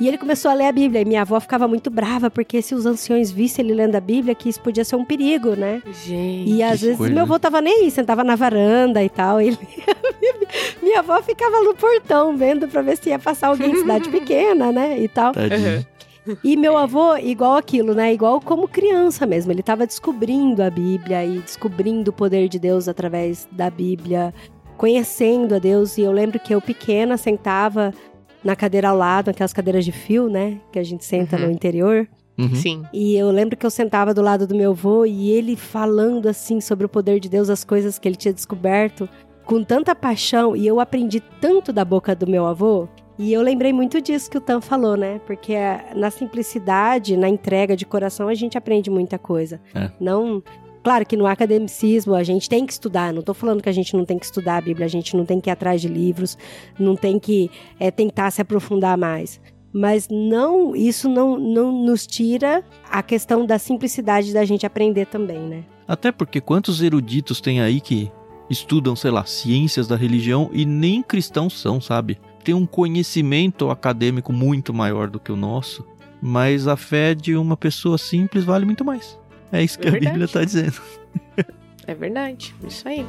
[0.00, 1.02] E ele começou a ler a Bíblia.
[1.02, 4.34] E minha avó ficava muito brava, porque se os anciões vissem ele lendo a Bíblia,
[4.34, 5.82] que isso podia ser um perigo, né?
[6.04, 6.50] Gente.
[6.50, 9.40] E às vezes coisa, meu avô tava nem aí, sentava na varanda e tal.
[9.40, 9.56] E
[10.82, 14.72] minha avó ficava no portão vendo pra ver se ia passar alguém em cidade pequena,
[14.72, 14.98] né?
[14.98, 15.32] E tal.
[15.32, 15.86] Tadinho.
[16.44, 18.12] E meu avô, igual aquilo, né?
[18.12, 19.50] Igual como criança mesmo.
[19.50, 24.32] Ele tava descobrindo a Bíblia e descobrindo o poder de Deus através da Bíblia,
[24.76, 25.98] conhecendo a Deus.
[25.98, 27.92] E eu lembro que eu, pequena, sentava
[28.44, 30.58] na cadeira ao lado, aquelas cadeiras de fio, né?
[30.72, 31.46] Que a gente senta Uhum.
[31.46, 32.08] no interior.
[32.38, 32.54] Uhum.
[32.54, 32.82] Sim.
[32.92, 36.60] E eu lembro que eu sentava do lado do meu avô e ele falando assim
[36.60, 39.08] sobre o poder de Deus, as coisas que ele tinha descoberto,
[39.44, 40.56] com tanta paixão.
[40.56, 42.88] E eu aprendi tanto da boca do meu avô.
[43.18, 45.20] E eu lembrei muito disso que o Tan falou, né?
[45.26, 49.60] Porque eh, na simplicidade, na entrega de coração, a gente aprende muita coisa.
[49.74, 49.90] É.
[50.00, 50.42] Não.
[50.82, 53.96] Claro que no academicismo a gente tem que estudar, não tô falando que a gente
[53.96, 56.36] não tem que estudar a Bíblia, a gente não tem que ir atrás de livros,
[56.78, 59.40] não tem que eh, tentar se aprofundar mais.
[59.72, 65.38] Mas não, isso não, não nos tira a questão da simplicidade da gente aprender também,
[65.38, 65.64] né?
[65.88, 68.10] Até porque quantos eruditos tem aí que
[68.50, 72.18] estudam, sei lá, ciências da religião e nem cristãos são, sabe?
[72.44, 75.86] Tem um conhecimento acadêmico muito maior do que o nosso,
[76.20, 79.18] mas a fé de uma pessoa simples vale muito mais.
[79.52, 80.80] É isso que é a Bíblia está dizendo.
[81.86, 83.04] é verdade, isso aí.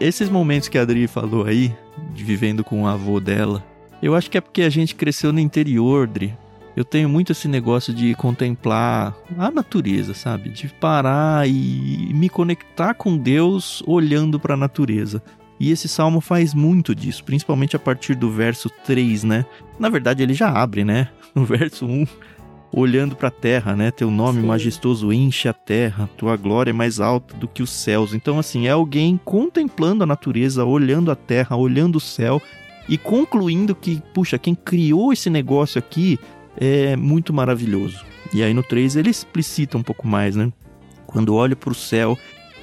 [0.00, 1.72] Esses momentos que a Adri falou aí,
[2.12, 3.64] de vivendo com o avô dela,
[4.02, 6.36] eu acho que é porque a gente cresceu no interior, Adri.
[6.76, 10.50] Eu tenho muito esse negócio de contemplar a natureza, sabe?
[10.50, 15.20] De parar e me conectar com Deus olhando para a natureza.
[15.60, 19.46] E esse salmo faz muito disso, principalmente a partir do verso 3, né?
[19.78, 21.08] Na verdade, ele já abre, né?
[21.34, 22.06] No verso 1,
[22.72, 23.90] olhando para a terra, né?
[23.90, 24.46] Teu nome Sim.
[24.46, 28.14] majestoso enche a terra, tua glória é mais alta do que os céus.
[28.14, 32.42] Então, assim, é alguém contemplando a natureza, olhando a terra, olhando o céu
[32.88, 36.18] e concluindo que, puxa, quem criou esse negócio aqui
[36.56, 38.04] é muito maravilhoso.
[38.32, 40.52] E aí no 3 ele explicita um pouco mais, né?
[41.06, 42.18] Quando olho para o céu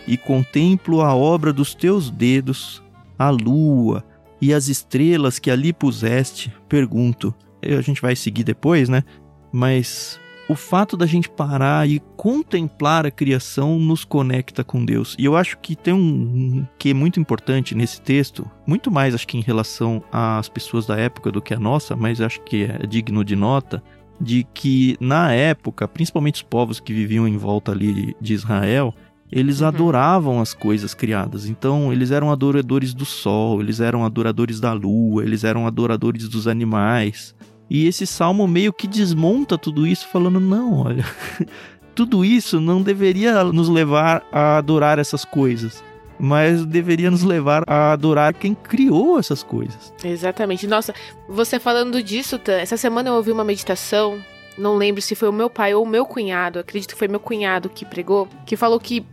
[0.07, 2.83] e contemplo a obra dos teus dedos,
[3.17, 4.03] a lua
[4.41, 7.33] e as estrelas que ali puseste, pergunto.
[7.63, 9.03] A gente vai seguir depois, né?
[9.51, 15.15] Mas o fato da gente parar e contemplar a criação nos conecta com Deus.
[15.17, 19.27] E eu acho que tem um que é muito importante nesse texto, muito mais acho
[19.27, 22.85] que em relação às pessoas da época do que a nossa, mas acho que é
[22.85, 23.81] digno de nota,
[24.21, 28.93] de que na época, principalmente os povos que viviam em volta ali de Israel,
[29.31, 29.67] eles uhum.
[29.67, 31.45] adoravam as coisas criadas.
[31.45, 36.47] Então, eles eram adoradores do sol, eles eram adoradores da lua, eles eram adoradores dos
[36.47, 37.35] animais.
[37.69, 41.05] E esse salmo meio que desmonta tudo isso, falando: não, olha,
[41.95, 45.83] tudo isso não deveria nos levar a adorar essas coisas.
[46.17, 49.93] Mas deveria nos levar a adorar quem criou essas coisas.
[50.01, 50.65] Exatamente.
[50.65, 50.93] Nossa,
[51.27, 54.17] você falando disso, essa semana eu ouvi uma meditação
[54.57, 57.19] não lembro se foi o meu pai ou o meu cunhado, acredito que foi meu
[57.19, 59.05] cunhado que pregou, que falou que.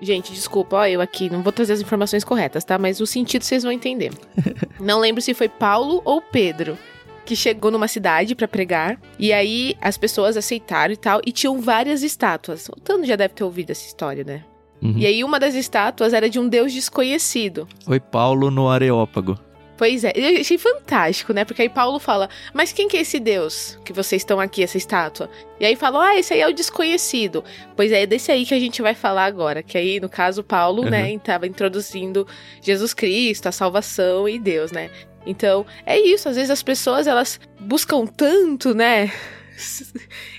[0.00, 2.78] Gente, desculpa, ó, eu aqui não vou trazer as informações corretas, tá?
[2.78, 4.12] Mas o sentido vocês vão entender.
[4.78, 6.76] não lembro se foi Paulo ou Pedro
[7.26, 8.98] que chegou numa cidade para pregar.
[9.18, 11.20] E aí as pessoas aceitaram e tal.
[11.26, 12.68] E tinham várias estátuas.
[12.68, 14.44] O Tano já deve ter ouvido essa história, né?
[14.80, 14.94] Uhum.
[14.96, 17.66] E aí uma das estátuas era de um deus desconhecido.
[17.84, 19.38] Foi Paulo no Areópago.
[19.76, 21.44] Pois é, eu achei fantástico, né?
[21.44, 24.78] Porque aí Paulo fala, mas quem que é esse Deus que vocês estão aqui, essa
[24.78, 25.30] estátua?
[25.60, 27.44] E aí fala, ah, esse aí é o desconhecido.
[27.74, 29.62] Pois é, é desse aí que a gente vai falar agora.
[29.62, 31.08] Que aí, no caso, Paulo, né, uhum.
[31.08, 32.26] né, estava introduzindo
[32.62, 34.90] Jesus Cristo, a salvação e Deus, né?
[35.26, 36.28] Então, é isso.
[36.28, 39.12] Às vezes as pessoas, elas buscam tanto, né?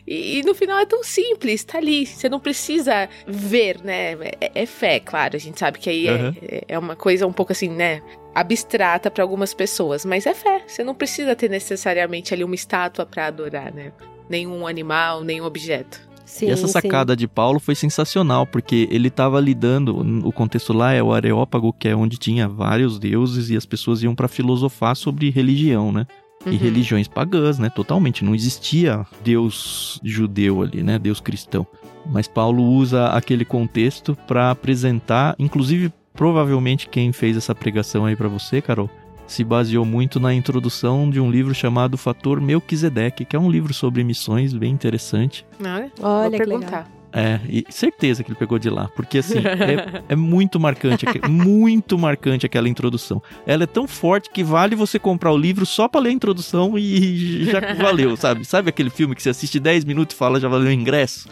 [0.07, 2.05] E, e, no final é tão simples, tá ali.
[2.05, 4.13] Você não precisa ver, né?
[4.39, 5.35] É, é fé, claro.
[5.35, 6.33] A gente sabe que aí uhum.
[6.41, 8.01] é, é uma coisa um pouco assim, né?
[8.33, 10.05] Abstrata para algumas pessoas.
[10.05, 10.63] Mas é fé.
[10.65, 13.91] Você não precisa ter necessariamente ali uma estátua para adorar, né?
[14.29, 16.07] Nenhum animal, nenhum objeto.
[16.23, 17.17] Sim, e essa sacada sim.
[17.17, 21.87] de Paulo foi sensacional, porque ele estava lidando, o contexto lá é o Areópago, que
[21.87, 26.05] é onde tinha vários deuses e as pessoas iam para filosofar sobre religião, né?
[26.47, 26.53] Uhum.
[26.53, 27.69] E religiões pagãs, né?
[27.69, 28.23] Totalmente.
[28.23, 30.97] Não existia Deus judeu ali, né?
[30.97, 31.65] Deus cristão.
[32.05, 38.29] Mas Paulo usa aquele contexto para apresentar, inclusive, provavelmente quem fez essa pregação aí para
[38.29, 38.89] você, Carol,
[39.27, 43.73] se baseou muito na introdução de um livro chamado Fator Melquisedeque, que é um livro
[43.73, 45.45] sobre missões bem interessante.
[45.59, 46.96] Olha, Olha vou perguntar.
[47.17, 51.97] É, e certeza que ele pegou de lá, porque assim, é, é, muito marcante, muito
[51.97, 53.23] marcante aquela introdução.
[53.43, 56.77] Ela é tão forte que vale você comprar o livro só para ler a introdução
[56.77, 58.45] e já valeu, sabe?
[58.45, 61.27] Sabe aquele filme que você assiste 10 minutos e fala já valeu o ingresso?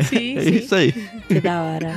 [0.00, 0.54] Sim, é, sim.
[0.54, 0.94] isso aí.
[1.28, 1.94] Que da hora.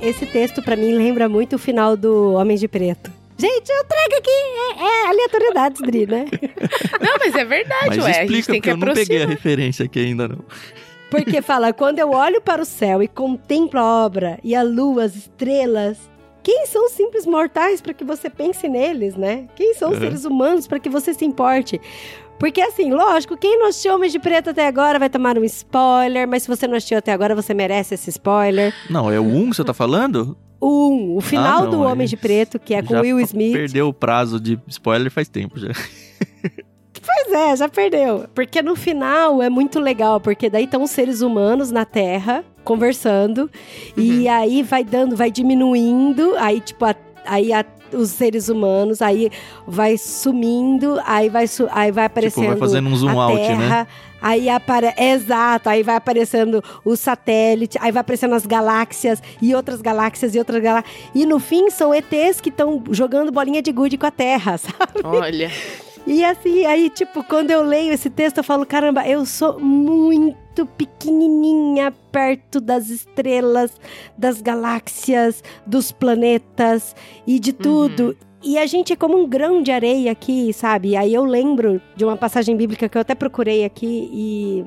[0.00, 3.23] esse texto para mim lembra muito o final do Homem de Preto.
[3.36, 4.30] Gente, eu trago aqui.
[4.30, 6.26] É, é aleatoriedade, Dri, né?
[7.00, 8.10] Não, mas é verdade, mas ué.
[8.10, 10.44] Explica, a gente tem que eu não peguei a referência aqui ainda, não.
[11.10, 15.04] Porque fala, quando eu olho para o céu e contemplo a obra e a lua,
[15.04, 15.98] as estrelas,
[16.42, 19.46] quem são os simples mortais para que você pense neles, né?
[19.54, 20.02] Quem são os uhum.
[20.02, 21.80] seres humanos para que você se importe?
[22.38, 26.28] Porque, assim, lógico, quem não assistiu Homem de Preto até agora vai tomar um spoiler,
[26.28, 28.74] mas se você não assistiu até agora, você merece esse spoiler.
[28.90, 30.36] Não, é o 1 que você tá falando?
[30.60, 33.52] O 1, o final ah, não, do Homem de Preto, que é com Will Smith.
[33.52, 35.68] Perdeu o prazo de spoiler faz tempo já.
[37.06, 38.26] Pois é, já perdeu.
[38.34, 43.50] Porque no final é muito legal, porque daí estão os seres humanos na Terra conversando,
[43.96, 44.02] uhum.
[44.02, 49.30] e aí vai dando, vai diminuindo, aí tipo, a, aí a os seres humanos, aí
[49.66, 52.44] vai sumindo, aí vai, su aí vai aparecendo.
[52.44, 53.86] Tipo, vai fazendo um zoom out, né?
[54.20, 55.02] Aí aparece.
[55.02, 60.38] Exato, aí vai aparecendo o satélite, aí vai aparecendo as galáxias e outras galáxias e
[60.38, 60.96] outras galáxias.
[61.14, 65.00] E no fim são ETs que estão jogando bolinha de gude com a Terra, sabe?
[65.04, 65.50] Olha.
[66.06, 70.43] E assim, aí, tipo, quando eu leio esse texto, eu falo: caramba, eu sou muito
[70.64, 73.72] pequenininha perto das estrelas,
[74.16, 76.94] das galáxias, dos planetas
[77.26, 78.08] e de tudo.
[78.08, 78.14] Uhum.
[78.44, 80.96] E a gente é como um grão de areia aqui, sabe?
[80.96, 84.64] Aí eu lembro de uma passagem bíblica que eu até procurei aqui e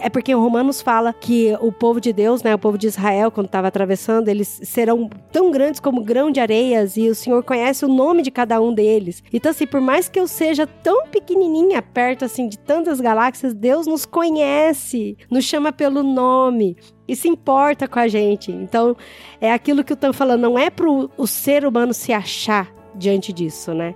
[0.00, 3.30] É porque o Romanos fala que o povo de Deus, né, o povo de Israel,
[3.30, 7.84] quando estava atravessando, eles serão tão grandes como grão de areias e o Senhor conhece
[7.84, 9.22] o nome de cada um deles.
[9.32, 13.86] Então, assim, por mais que eu seja tão pequenininha, perto, assim, de tantas galáxias, Deus
[13.86, 16.76] nos conhece, nos chama pelo nome
[17.06, 18.50] e se importa com a gente.
[18.50, 18.96] Então,
[19.40, 23.32] é aquilo que eu tô falando, não é pro o ser humano se achar diante
[23.32, 23.94] disso, né?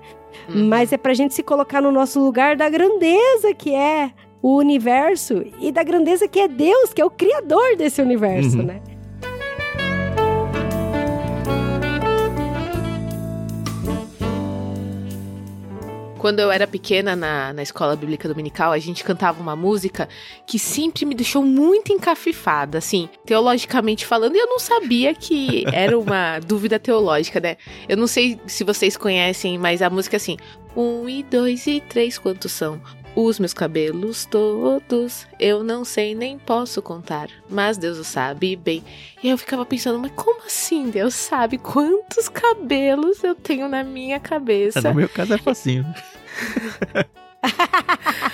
[0.49, 0.67] Uhum.
[0.69, 5.45] Mas é pra gente se colocar no nosso lugar da grandeza que é o universo
[5.61, 8.65] e da grandeza que é Deus, que é o criador desse universo, uhum.
[8.65, 8.83] né?
[16.19, 20.09] Quando eu era pequena na, na escola bíblica dominical, a gente cantava uma música
[20.47, 25.99] que sempre me deixou muito encafifada, assim, teologicamente falando, e eu não sabia que era
[25.99, 27.57] uma dúvida teológica, né?
[27.89, 30.37] Eu não sei se vocês conhecem, mas a música é assim:
[30.77, 32.81] um e dois e três, quantos são?
[33.15, 38.83] Os meus cabelos todos, eu não sei nem posso contar, mas Deus o sabe bem.
[39.23, 44.19] E eu ficava pensando, mas como assim Deus sabe quantos cabelos eu tenho na minha
[44.19, 44.81] cabeça?
[44.81, 45.85] No meu caso é facinho.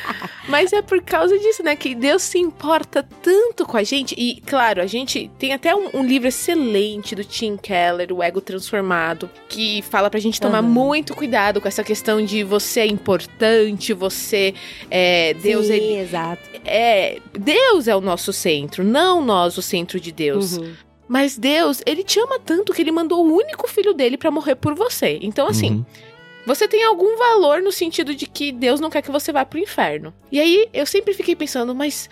[0.48, 1.76] Mas é por causa disso, né?
[1.76, 4.14] Que Deus se importa tanto com a gente.
[4.16, 8.40] E, claro, a gente tem até um, um livro excelente do Tim Keller, O Ego
[8.40, 10.68] Transformado, que fala pra gente tomar uhum.
[10.68, 14.54] muito cuidado com essa questão de você é importante, você
[14.90, 15.34] é.
[15.34, 16.42] Deus Sim, ele, exato.
[16.64, 17.18] É.
[17.38, 20.56] Deus é o nosso centro, não nós o centro de Deus.
[20.56, 20.72] Uhum.
[21.06, 24.56] Mas Deus, ele te ama tanto que ele mandou o único filho dele para morrer
[24.56, 25.18] por você.
[25.22, 25.70] Então, assim.
[25.70, 26.07] Uhum
[26.46, 29.58] você tem algum valor no sentido de que Deus não quer que você vá pro
[29.58, 30.14] inferno.
[30.32, 32.08] E aí eu sempre fiquei pensando, mas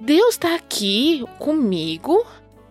[0.00, 2.24] Deus tá aqui comigo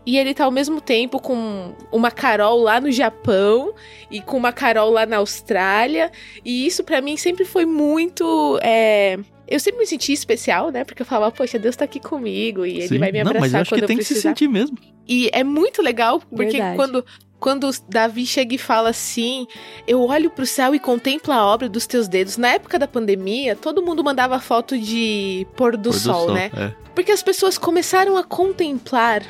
[0.08, 3.74] e ele tá ao mesmo tempo com uma Carol lá no Japão
[4.10, 6.10] e com uma Carol lá na Austrália.
[6.46, 8.58] E isso para mim sempre foi muito.
[8.63, 9.20] É...
[9.46, 10.84] Eu sempre me senti especial, né?
[10.86, 13.54] Porque eu falava, poxa, Deus tá aqui comigo e ele vai me abraçar Não, mas
[13.54, 14.13] eu acho quando que tem precisar.
[14.13, 14.78] que se sentir mesmo.
[15.08, 16.76] E é muito legal, porque Verdade.
[16.76, 17.06] quando
[17.39, 19.47] quando Davi chega e fala assim:
[19.88, 22.38] Eu olho pro céu e contemplo a obra dos teus dedos.
[22.38, 26.34] Na época da pandemia, todo mundo mandava foto de pôr do, pôr sol, do sol,
[26.34, 26.52] né?
[26.56, 26.73] É.
[26.95, 29.23] Porque as pessoas começaram a contemplar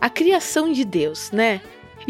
[0.00, 1.60] a criação de Deus, né?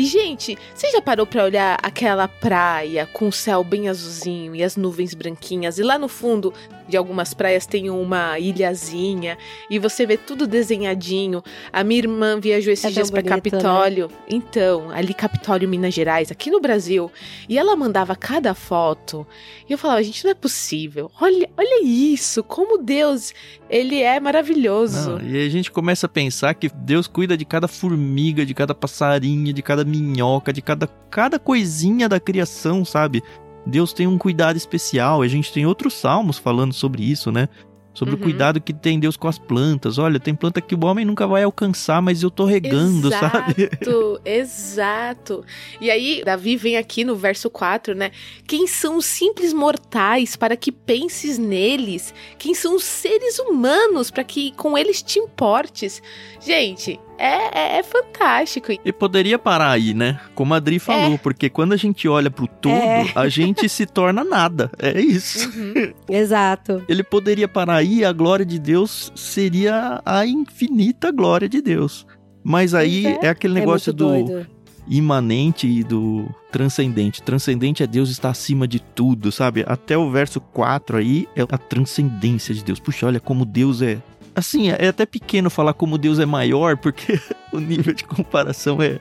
[0.01, 4.65] E, gente, você já parou para olhar aquela praia com o céu bem azulzinho e
[4.65, 5.79] as nuvens branquinhas?
[5.79, 6.55] E lá no fundo
[6.89, 9.37] de algumas praias tem uma ilhazinha
[9.69, 11.43] e você vê tudo desenhadinho.
[11.71, 14.09] A minha irmã viajou esses é dias para Capitólio.
[14.09, 14.15] Né?
[14.31, 17.13] Então, ali Capitólio, Minas Gerais, aqui no Brasil.
[17.47, 19.27] E ela mandava cada foto.
[19.69, 21.11] E eu falava, gente, não é possível.
[21.21, 23.35] Olha, olha isso, como Deus,
[23.71, 25.13] ele é maravilhoso.
[25.13, 28.75] Não, e a gente começa a pensar que Deus cuida de cada formiga, de cada
[28.75, 33.23] passarinho, de cada minhoca, de cada cada coisinha da criação, sabe?
[33.65, 35.23] Deus tem um cuidado especial.
[35.23, 37.49] A gente tem outros salmos falando sobre isso, né?
[37.93, 38.21] Sobre uhum.
[38.21, 39.99] o cuidado que tem Deus com as plantas.
[39.99, 43.71] Olha, tem planta que o homem nunca vai alcançar, mas eu tô regando, exato, sabe?
[43.81, 45.45] Exato, exato.
[45.81, 48.13] E aí, Davi vem aqui no verso 4, né?
[48.47, 52.15] Quem são os simples mortais para que penses neles?
[52.39, 56.01] Quem são os seres humanos para que com eles te importes?
[56.41, 58.73] Gente, é, é, é, fantástico.
[58.83, 60.19] E poderia parar aí, né?
[60.35, 61.19] Como a Adri falou, é.
[61.19, 63.13] porque quando a gente olha pro todo, é.
[63.15, 64.71] a gente se torna nada.
[64.79, 65.51] É isso.
[65.51, 65.93] Uhum.
[66.09, 66.83] Exato.
[66.89, 72.07] Ele poderia parar aí, a glória de Deus seria a infinita glória de Deus.
[72.43, 74.47] Mas aí é, é aquele é negócio do doido.
[74.89, 77.23] imanente e do transcendente.
[77.23, 79.63] Transcendente é Deus estar acima de tudo, sabe?
[79.69, 82.81] Até o verso 4 aí é a transcendência de Deus.
[82.81, 83.99] Puxa, olha como Deus é
[84.35, 87.21] Assim, é até pequeno falar como Deus é maior, porque
[87.53, 88.99] o nível de comparação é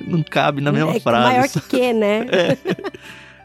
[0.00, 1.32] não cabe na mesma é frase.
[1.32, 2.26] Maior que que, né?
[2.32, 2.56] É.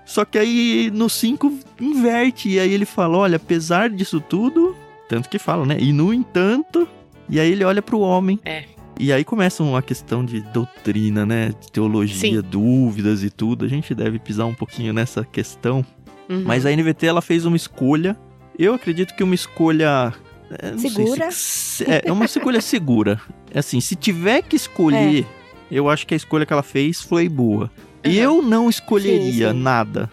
[0.05, 4.75] Só que aí no 5 inverte, e aí ele fala: olha, apesar disso tudo,
[5.09, 5.77] tanto que fala, né?
[5.79, 6.87] E no entanto,
[7.29, 8.39] e aí ele olha para o homem.
[8.45, 8.63] É.
[8.99, 11.49] E aí começa uma questão de doutrina, né?
[11.49, 12.41] De teologia, Sim.
[12.41, 13.65] dúvidas e tudo.
[13.65, 15.85] A gente deve pisar um pouquinho nessa questão.
[16.27, 16.43] Uhum.
[16.45, 18.17] Mas a NVT ela fez uma escolha.
[18.57, 20.13] Eu acredito que uma escolha
[20.49, 21.29] é, segura.
[21.31, 23.21] Se, é, é uma escolha segura.
[23.51, 25.25] É assim, se tiver que escolher, é.
[25.71, 27.71] eu acho que a escolha que ela fez foi boa.
[28.05, 28.11] Uhum.
[28.11, 29.61] Eu não escolheria sim, sim.
[29.61, 30.09] nada.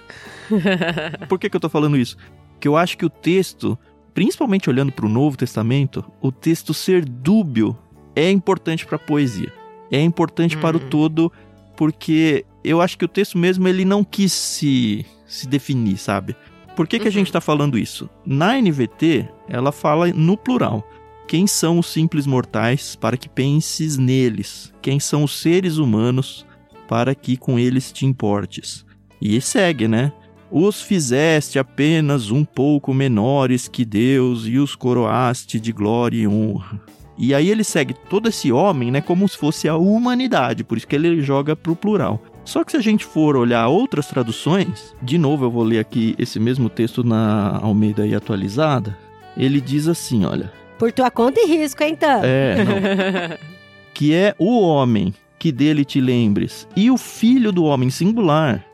[1.28, 2.16] Por que, que eu tô falando isso?
[2.52, 3.78] Porque eu acho que o texto,
[4.12, 7.76] principalmente olhando para o Novo Testamento, o texto ser dúbio
[8.16, 9.52] é importante para a poesia.
[9.90, 10.62] É importante uhum.
[10.62, 10.88] para o uhum.
[10.88, 11.32] todo,
[11.76, 16.34] porque eu acho que o texto mesmo ele não quis se, se definir, sabe?
[16.74, 17.42] Por que, que a gente está uhum.
[17.42, 18.08] falando isso?
[18.26, 20.84] Na NVT, ela fala no plural.
[21.26, 24.72] Quem são os simples mortais para que penses neles?
[24.82, 26.44] Quem são os seres humanos
[26.88, 28.84] para que com eles te importes?
[29.20, 30.12] E segue, né?
[30.50, 36.80] Os fizeste apenas um pouco menores que Deus e os coroaste de glória e honra.
[37.16, 40.86] E aí ele segue todo esse homem, né, como se fosse a humanidade, por isso
[40.86, 42.20] que ele joga pro plural.
[42.44, 46.14] Só que se a gente for olhar outras traduções, de novo eu vou ler aqui
[46.18, 48.96] esse mesmo texto na Almeida aí atualizada,
[49.36, 52.20] ele diz assim, olha, Por tua conta e risco, então.
[52.22, 53.38] é, não,
[53.94, 58.64] que é o homem que dele te lembres e o filho do homem singular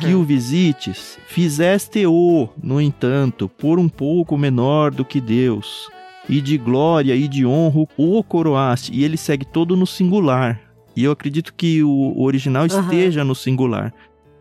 [0.00, 5.88] que o visites, fizeste-o, no entanto, por um pouco menor do que Deus,
[6.28, 8.92] e de glória e de honra o coroaste.
[8.92, 10.60] E ele segue todo no singular.
[10.96, 13.92] E eu acredito que o original esteja no singular.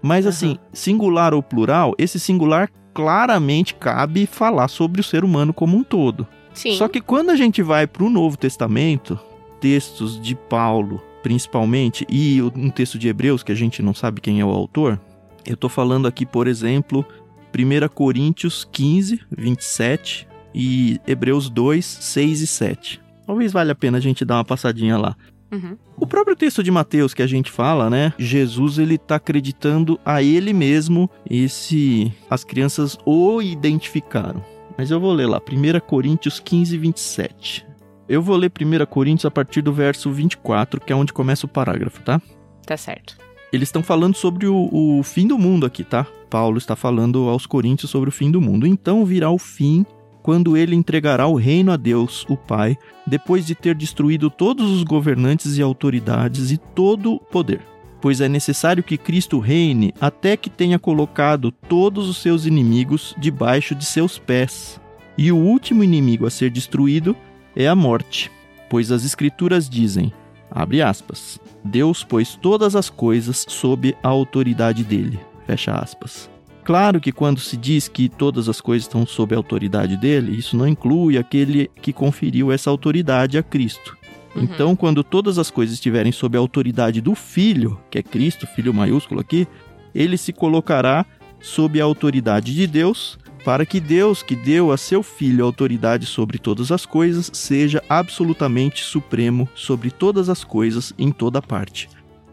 [0.02, 5.76] Mas assim, singular ou plural, esse singular claramente cabe falar sobre o ser humano como
[5.76, 6.26] um todo.
[6.54, 6.78] Sim.
[6.78, 9.20] Só que quando a gente vai para o Novo Testamento,
[9.60, 14.40] textos de Paulo, principalmente, e um texto de Hebreus, que a gente não sabe quem
[14.40, 15.00] é o autor,
[15.46, 17.06] eu tô falando aqui, por exemplo,
[17.54, 23.02] 1 Coríntios 15, 27 e Hebreus 2, 6 e 7.
[23.26, 25.18] Talvez valha a pena a gente dar uma passadinha lá.
[25.56, 25.78] Uhum.
[25.98, 28.14] O próprio texto de Mateus que a gente fala, né?
[28.18, 34.44] Jesus ele tá acreditando a ele mesmo esse as crianças o identificaram.
[34.78, 37.66] Mas eu vou ler lá, 1 Coríntios 15, 27.
[38.08, 41.50] Eu vou ler 1 Coríntios a partir do verso 24, que é onde começa o
[41.50, 42.22] parágrafo, tá?
[42.66, 43.18] Tá certo.
[43.54, 46.06] Eles estão falando sobre o, o fim do mundo aqui, tá?
[46.30, 48.68] Paulo está falando aos Coríntios sobre o fim do mundo.
[48.68, 49.86] Então virá o fim
[50.26, 54.82] quando ele entregará o reino a Deus, o Pai, depois de ter destruído todos os
[54.82, 57.62] governantes e autoridades e todo o poder.
[58.02, 63.76] Pois é necessário que Cristo reine até que tenha colocado todos os seus inimigos debaixo
[63.76, 64.82] de seus pés.
[65.16, 67.16] E o último inimigo a ser destruído
[67.56, 68.32] é a morte.
[68.68, 70.12] Pois as Escrituras dizem,
[70.50, 75.20] abre aspas, Deus pôs todas as coisas sob a autoridade dele.
[75.46, 76.35] Fecha aspas.
[76.66, 80.58] Claro que quando se diz que todas as coisas estão sob a autoridade dele, isso
[80.58, 83.96] não inclui aquele que conferiu essa autoridade a Cristo.
[84.36, 84.44] Uhum.
[84.44, 88.74] Então, quando todas as coisas estiverem sob a autoridade do Filho, que é Cristo, Filho
[88.74, 89.48] maiúsculo aqui,
[89.94, 91.06] ele se colocará
[91.40, 96.08] sob a autoridade de Deus, para que Deus, que deu a seu Filho a autoridade
[96.08, 101.88] sobre todas as coisas, seja absolutamente supremo sobre todas as coisas em toda parte.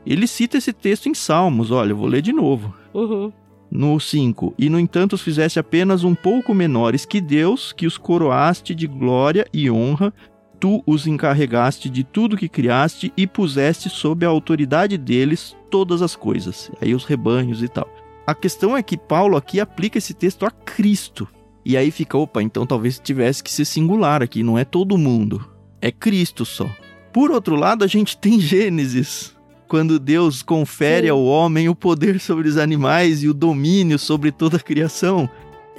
[0.06, 2.74] Ele cita esse texto em Salmos, olha, eu vou ler de novo.
[2.94, 3.30] Uhum.
[3.74, 7.96] No 5: E no entanto os fizeste apenas um pouco menores que Deus, que os
[7.96, 10.12] coroaste de glória e honra,
[10.60, 16.14] tu os encarregaste de tudo que criaste e puseste sob a autoridade deles todas as
[16.14, 16.70] coisas.
[16.82, 17.88] Aí os rebanhos e tal.
[18.26, 21.26] A questão é que Paulo aqui aplica esse texto a Cristo.
[21.64, 25.48] E aí fica, opa, então talvez tivesse que ser singular aqui, não é todo mundo.
[25.80, 26.68] É Cristo só.
[27.10, 29.34] Por outro lado, a gente tem Gênesis,
[29.72, 31.12] quando Deus confere Sim.
[31.12, 35.26] ao homem o poder sobre os animais e o domínio sobre toda a criação.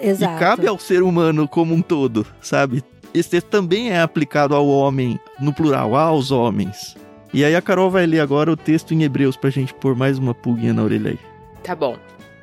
[0.02, 0.36] Exato.
[0.36, 2.84] E cabe ao ser humano como um todo, sabe?
[3.14, 6.98] Esse texto também é aplicado ao homem, no plural, aos homens.
[7.32, 10.18] E aí a Carol vai ler agora o texto em Hebreus pra gente pôr mais
[10.18, 11.20] uma pulguinha na orelha aí.
[11.64, 11.96] Tá bom.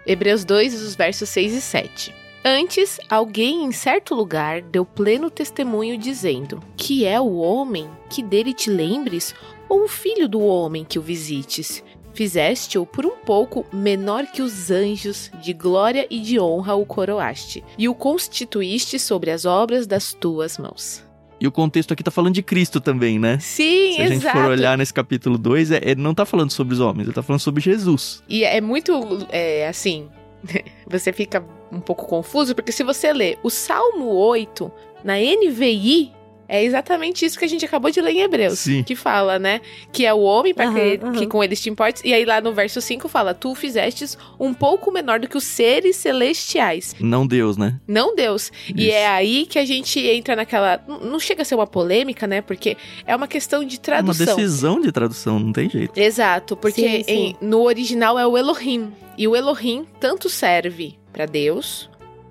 [0.06, 2.14] Hebreus 2, os versos 6 e 7.
[2.44, 8.54] Antes, alguém em certo lugar deu pleno testemunho dizendo: Que é o homem que dele
[8.54, 9.34] te lembres,
[9.70, 11.82] ou o filho do homem que o visites?
[12.12, 17.62] Fizeste-o por um pouco menor que os anjos, de glória e de honra o coroaste,
[17.78, 21.08] e o constituíste sobre as obras das tuas mãos.
[21.40, 23.38] E o contexto aqui tá falando de Cristo também, né?
[23.38, 24.36] Sim, Se a gente exato.
[24.36, 27.22] for olhar nesse capítulo 2, é, ele não tá falando sobre os homens, ele tá
[27.22, 28.22] falando sobre Jesus.
[28.28, 30.08] E é muito, é, assim,
[30.86, 31.42] você fica
[31.72, 34.70] um pouco confuso, porque se você ler o Salmo 8
[35.02, 36.12] na NVI,
[36.50, 38.58] é exatamente isso que a gente acabou de ler em Hebreus.
[38.58, 38.82] Sim.
[38.82, 39.60] Que fala, né?
[39.92, 41.12] Que é o homem para Aham, que, aham.
[41.12, 42.02] que com eles te importes.
[42.04, 45.44] E aí lá no verso 5 fala: Tu fizestes um pouco menor do que os
[45.44, 46.94] seres celestiais.
[47.00, 47.78] Não Deus, né?
[47.86, 48.50] Não Deus.
[48.68, 48.92] E Isso.
[48.96, 50.82] é aí que a gente entra naquela.
[50.88, 52.40] Não chega a ser uma polêmica, né?
[52.40, 52.76] Porque
[53.06, 53.84] é uma questão de É uma
[54.14, 54.36] tradução.
[54.36, 55.96] decisão de tradução, não tem jeito.
[55.98, 57.12] Exato, porque Sim, sim.
[57.12, 58.92] em- no original é o Elohim.
[59.16, 61.90] E o Elohim tanto serve para Deus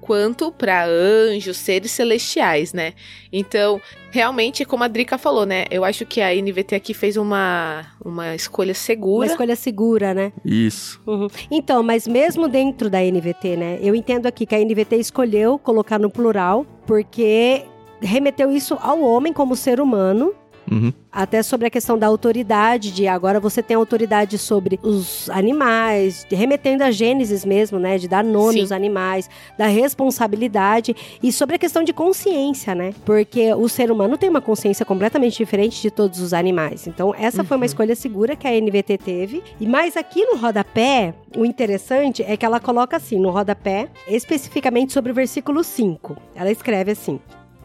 [0.10, 2.93] quanto para anjos, seres celestiais, né?
[3.32, 3.80] Então,
[4.10, 5.66] realmente, como a Drica falou, né?
[5.70, 9.28] Eu acho que a NVT aqui fez uma, uma escolha Uma segura.
[9.28, 10.34] escolha segura, né?
[10.43, 10.99] Isso.
[11.05, 11.28] Uhum.
[11.51, 13.78] Então, mas mesmo dentro da NVT, né?
[13.84, 17.66] Eu entendo aqui que a NVT escolheu colocar no plural, porque
[18.01, 20.34] remeteu isso ao homem como ser humano.
[20.72, 20.93] Uhum.
[21.11, 26.84] Até sobre a questão da autoridade, de agora você tem autoridade sobre os animais, remetendo
[26.84, 27.97] a Gênesis mesmo, né?
[27.97, 28.61] De dar nome Sim.
[28.61, 32.93] aos animais, da responsabilidade e sobre a questão de consciência, né?
[33.05, 36.86] Porque o ser humano tem uma consciência completamente diferente de todos os animais.
[36.88, 37.65] Então, essa foi uma Uhum.
[37.65, 39.43] escolha segura que a NVT teve.
[39.59, 44.93] E mais aqui no rodapé, o interessante é que ela coloca assim, no rodapé, especificamente
[44.93, 46.15] sobre o versículo 5.
[46.36, 47.20] Ela escreve assim: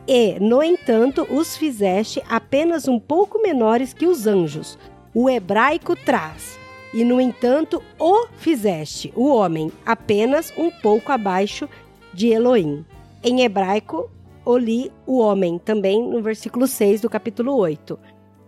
[0.06, 4.78] E, no entanto, os fizeste apenas um pouco menores que os anjos.
[5.14, 6.58] O hebraico traz.
[6.92, 11.68] E, no entanto, o fizeste, o homem, apenas um pouco abaixo
[12.12, 12.84] de Elohim.
[13.22, 14.10] Em hebraico,
[14.44, 17.98] Oli, o homem, também no versículo 6 do capítulo 8.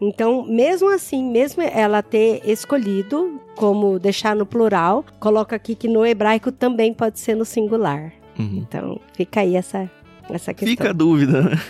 [0.00, 6.04] Então, mesmo assim, mesmo ela ter escolhido como deixar no plural, coloca aqui que no
[6.04, 8.12] hebraico também pode ser no singular.
[8.38, 8.58] Uhum.
[8.58, 9.90] Então, fica aí essa,
[10.34, 10.68] essa questão.
[10.68, 11.60] Fica a dúvida, né?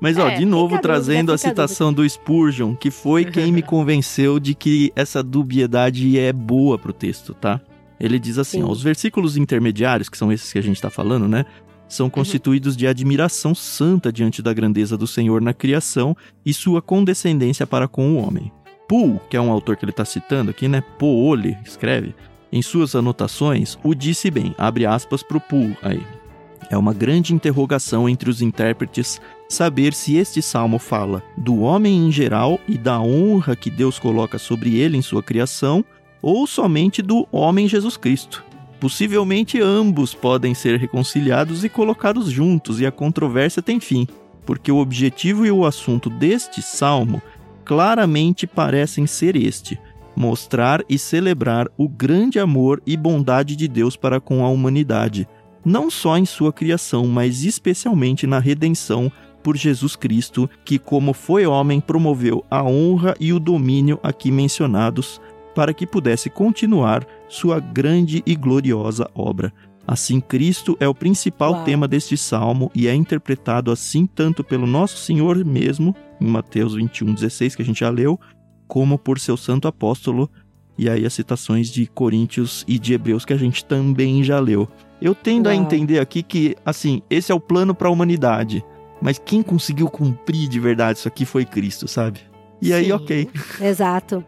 [0.00, 2.90] Mas, ó, É, de novo, a trazendo dúvida, a fica a citação do Spurgeon, que
[2.90, 7.60] foi quem me convenceu de que essa dubiedade é boa pro texto, tá?
[8.00, 8.64] Ele diz assim, Sim.
[8.64, 11.44] ó, os versículos intermediários, que são esses que a gente tá falando, né?
[11.88, 17.66] São constituídos de admiração santa diante da grandeza do Senhor na criação e sua condescendência
[17.66, 18.50] para com o homem.
[18.88, 20.82] Poole, que é um autor que ele tá citando aqui, né?
[20.98, 22.14] Poole, escreve,
[22.50, 26.02] em suas anotações, o disse bem, abre aspas pro Poole aí.
[26.70, 32.10] É uma grande interrogação entre os intérpretes saber se este salmo fala do homem em
[32.10, 35.84] geral e da honra que Deus coloca sobre ele em sua criação,
[36.22, 38.44] ou somente do homem Jesus Cristo.
[38.80, 44.06] Possivelmente ambos podem ser reconciliados e colocados juntos, e a controvérsia tem fim,
[44.46, 47.20] porque o objetivo e o assunto deste salmo
[47.64, 49.78] claramente parecem ser este:
[50.16, 55.28] mostrar e celebrar o grande amor e bondade de Deus para com a humanidade
[55.64, 59.10] não só em sua criação, mas especialmente na redenção
[59.42, 65.20] por Jesus Cristo, que, como foi homem, promoveu a honra e o domínio aqui mencionados,
[65.54, 69.52] para que pudesse continuar sua grande e gloriosa obra.
[69.86, 71.64] Assim, Cristo é o principal Uau.
[71.64, 77.14] tema deste salmo e é interpretado assim tanto pelo nosso Senhor mesmo, em Mateus 21,
[77.14, 78.18] 16, que a gente já leu,
[78.68, 80.30] como por seu santo apóstolo,
[80.78, 84.68] e aí as citações de Coríntios e de Hebreus que a gente também já leu.
[85.02, 85.60] Eu tendo a Uau.
[85.60, 88.64] entender aqui que, assim, esse é o plano para a humanidade,
[89.00, 92.20] mas quem conseguiu cumprir de verdade isso aqui foi Cristo, sabe?
[92.60, 92.92] E aí, Sim.
[92.92, 93.28] ok.
[93.60, 94.24] Exato.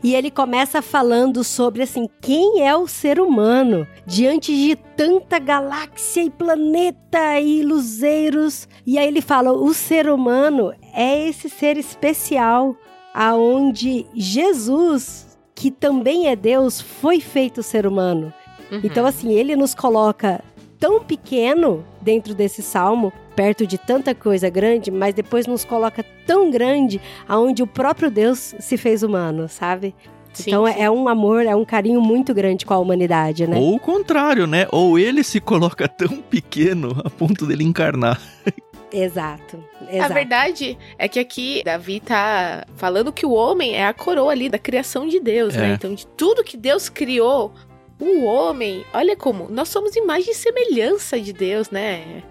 [0.00, 6.22] E ele começa falando sobre assim, quem é o ser humano diante de tanta galáxia
[6.22, 8.68] e planeta e luzeiros.
[8.86, 12.76] E aí ele fala, o ser humano é esse ser especial
[13.12, 18.32] aonde Jesus, que também é Deus, foi feito ser humano.
[18.70, 18.80] Uhum.
[18.82, 20.42] Então, assim, ele nos coloca
[20.78, 26.50] tão pequeno dentro desse salmo, perto de tanta coisa grande, mas depois nos coloca tão
[26.50, 29.94] grande aonde o próprio Deus se fez humano, sabe?
[30.32, 30.74] Sim, então sim.
[30.78, 33.56] é um amor, é um carinho muito grande com a humanidade, né?
[33.56, 34.66] Ou o contrário, né?
[34.70, 38.20] Ou ele se coloca tão pequeno a ponto dele encarnar.
[38.92, 39.62] Exato.
[39.88, 40.14] A Exato.
[40.14, 44.58] verdade é que aqui Davi tá falando que o homem é a coroa ali da
[44.58, 45.58] criação de Deus, É.
[45.60, 45.74] né?
[45.74, 47.52] Então, de tudo que Deus criou,
[47.98, 52.22] o homem, olha como, nós somos imagem e semelhança de Deus, né?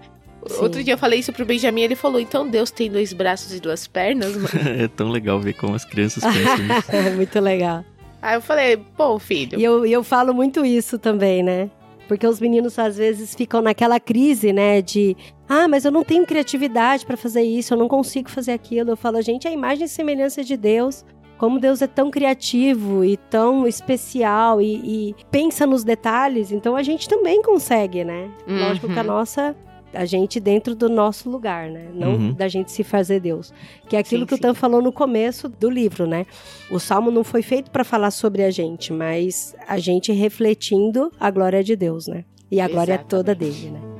[0.46, 0.62] Sim.
[0.62, 3.60] Outro dia eu falei isso pro Benjamin, ele falou: então Deus tem dois braços e
[3.60, 4.48] duas pernas, mano.
[4.80, 6.92] é tão legal ver como as crianças pensam nisso.
[7.16, 7.84] muito legal.
[8.22, 9.58] Aí eu falei: pô, filho.
[9.58, 11.70] E eu, e eu falo muito isso também, né?
[12.06, 14.80] Porque os meninos às vezes ficam naquela crise, né?
[14.80, 15.16] De
[15.48, 18.90] ah, mas eu não tenho criatividade pra fazer isso, eu não consigo fazer aquilo.
[18.90, 21.04] Eu falo, gente, a imagem e semelhança de Deus.
[21.38, 26.82] Como Deus é tão criativo e tão especial e, e pensa nos detalhes, então a
[26.82, 28.30] gente também consegue, né?
[28.46, 29.06] Lógico que a Uhum.
[29.08, 29.54] nossa.
[29.94, 31.86] A gente dentro do nosso lugar, né?
[31.94, 32.32] Não Uhum.
[32.32, 33.52] da gente se fazer Deus.
[33.88, 34.38] Que é aquilo Sim, que o.
[34.38, 36.26] Tan falou no começo do livro, né?
[36.70, 41.30] O salmo não foi feito para falar sobre a gente, mas a gente refletindo a
[41.30, 42.24] glória de Deus, né?
[42.50, 43.60] E a glória toda Exatamente.
[43.60, 43.95] dele, né?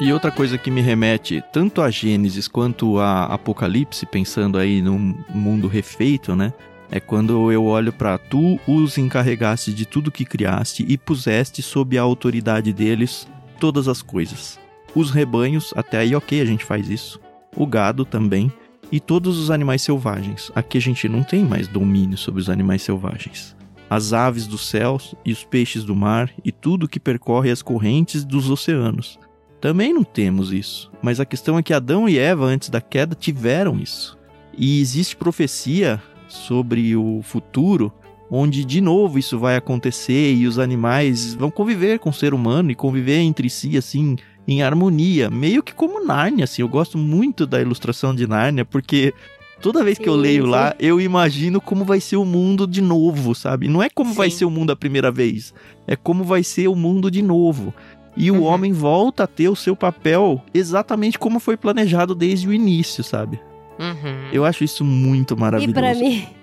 [0.00, 5.14] E outra coisa que me remete tanto a Gênesis quanto a Apocalipse, pensando aí num
[5.28, 6.54] mundo refeito, né?
[6.90, 11.98] É quando eu olho para tu os encarregaste de tudo que criaste e puseste sob
[11.98, 13.28] a autoridade deles
[13.60, 14.58] todas as coisas.
[14.94, 17.20] Os rebanhos, até aí ok, a gente faz isso.
[17.54, 18.50] O gado também.
[18.90, 20.50] E todos os animais selvagens.
[20.54, 23.54] Aqui a gente não tem mais domínio sobre os animais selvagens.
[23.88, 28.24] As aves dos céus e os peixes do mar e tudo que percorre as correntes
[28.24, 29.18] dos oceanos.
[29.60, 30.90] Também não temos isso.
[31.02, 34.18] Mas a questão é que Adão e Eva, antes da queda, tiveram isso.
[34.56, 37.92] E existe profecia sobre o futuro,
[38.30, 42.70] onde de novo isso vai acontecer e os animais vão conviver com o ser humano
[42.70, 45.28] e conviver entre si, assim, em harmonia.
[45.28, 46.62] Meio que como Nárnia, assim.
[46.62, 49.12] Eu gosto muito da ilustração de Nárnia, porque
[49.60, 50.50] toda vez que eu leio sim.
[50.50, 53.68] lá, eu imagino como vai ser o mundo de novo, sabe?
[53.68, 54.38] Não é como vai Sim.
[54.38, 55.52] ser o mundo a primeira vez,
[55.86, 57.74] é como vai ser o mundo de novo.
[58.16, 58.42] E o Uhum.
[58.42, 63.40] homem volta a ter o seu papel exatamente como foi planejado desde o início, sabe?
[63.78, 64.28] Uhum.
[64.32, 65.74] Eu acho isso muito E maravilhoso.
[65.74, 66.26] pra mim,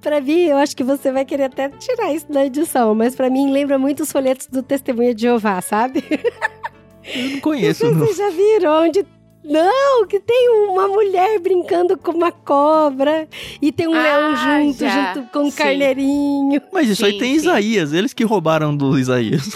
[0.00, 3.28] Pra mim, eu acho que você vai querer até tirar isso da edição, mas pra
[3.28, 6.04] mim lembra muito os folhetos do Testemunha de Jeová, sabe?
[7.04, 7.98] Eu não conheço, não.
[8.06, 9.04] Vocês já viram onde
[9.44, 13.26] não, que tem uma mulher brincando com uma cobra
[13.60, 15.14] e tem um Ah, leão junto, já.
[15.14, 15.56] junto com um Sim.
[15.56, 16.62] carneirinho.
[16.72, 17.36] Mas isso aí Sim, tem sim.
[17.36, 19.50] Isaías, eles que roubaram do Isaías.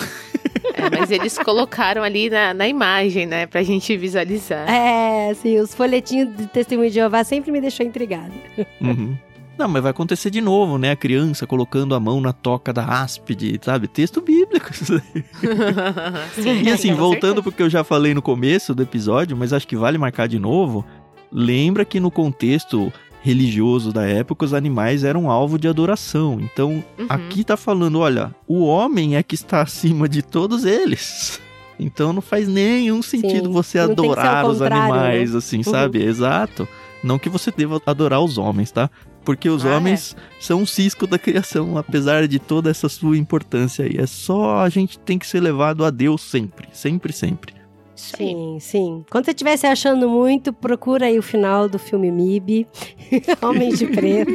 [0.83, 3.47] É, mas eles colocaram ali na, na imagem, né?
[3.47, 4.69] Pra gente visualizar.
[4.69, 8.33] É, assim, os folhetinhos de Testemunho de Jeová sempre me deixou intrigada.
[8.81, 9.17] Uhum.
[9.59, 10.91] Não, mas vai acontecer de novo, né?
[10.91, 13.87] A criança colocando a mão na toca da áspide, sabe?
[13.87, 14.73] Texto bíblico.
[14.75, 19.77] Sim, E assim, voltando porque eu já falei no começo do episódio, mas acho que
[19.77, 20.85] vale marcar de novo.
[21.31, 22.93] Lembra que no contexto
[23.23, 26.39] religioso da época, os animais eram alvo de adoração.
[26.41, 27.07] Então, Uhum.
[27.09, 31.41] aqui tá falando, olha, o homem é que está acima de todos eles.
[31.79, 35.39] Então não faz nenhum sentido Sim, você adorar os contrário, animais, né?
[35.39, 35.63] assim, Uhum.
[35.65, 36.03] sabe?
[36.05, 36.69] Exato.
[37.03, 38.89] Não que você deva adorar os homens, tá?
[39.25, 39.77] Porque os Ah, é.
[39.77, 43.97] homens são um cisco da criação, apesar de toda essa sua importância aí.
[43.97, 47.52] É só a gente tem que ser levado a Deus sempre, sempre, sempre.
[47.95, 48.29] Isso aí.
[48.29, 49.05] Sim, sim.
[49.11, 52.67] Quando você estiver se achando muito, procura aí o final do filme MIB.
[53.43, 54.33] Homens de Preto.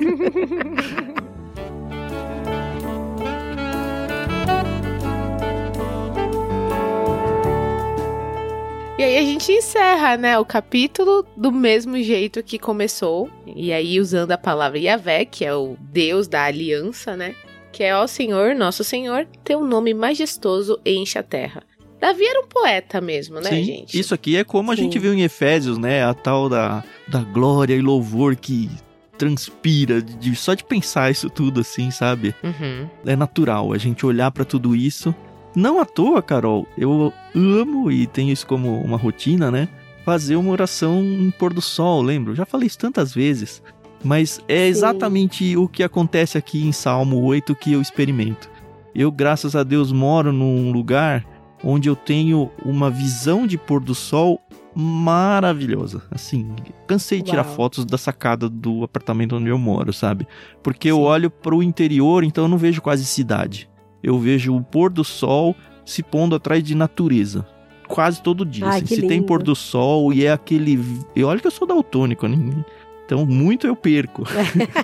[8.97, 13.29] E aí a gente encerra, né, o capítulo do mesmo jeito que começou.
[13.45, 17.35] E aí usando a palavra Yahvé, que é o Deus da aliança, né?
[17.71, 21.61] Que é, ó Senhor, nosso Senhor, teu nome majestoso enche a terra.
[21.99, 23.99] Davi era um poeta mesmo, né, Sim, gente?
[23.99, 24.83] isso aqui é como a Sim.
[24.83, 26.03] gente viu em Efésios, né?
[26.03, 28.69] A tal da, da glória e louvor que
[29.17, 32.35] transpira de, só de pensar isso tudo assim, sabe?
[32.43, 32.87] Uhum.
[33.05, 35.13] é natural a gente olhar pra tudo isso.
[35.55, 39.67] Não à toa, Carol, eu amo e tenho isso como uma rotina, né?
[40.05, 42.35] Fazer uma oração em pôr do sol, lembro?
[42.35, 43.61] Já falei isso tantas vezes.
[44.03, 44.69] Mas é Sim.
[44.69, 48.47] exatamente o que acontece aqui em Salmo 8 que eu experimento.
[48.93, 51.25] Eu, graças a Deus, moro num lugar
[51.69, 54.41] onde eu tenho uma visão de pôr do sol
[54.73, 56.01] maravilhosa.
[56.09, 56.55] Assim,
[56.87, 57.55] cansei de tirar Uau.
[57.55, 60.25] fotos da sacada do apartamento onde eu moro, sabe?
[60.63, 61.01] Porque eu Sim.
[61.01, 63.69] olho pro interior, então eu não vejo quase cidade.
[64.01, 65.53] Eu vejo o pôr do sol
[65.83, 67.45] se pondo atrás de natureza.
[67.85, 68.65] Quase todo dia.
[68.65, 68.95] Ai, assim.
[68.95, 69.25] Se tem lindo.
[69.25, 70.79] pôr do sol e é aquele.
[71.13, 72.63] E olha que eu sou daltônico, né?
[73.05, 74.23] Então muito eu perco.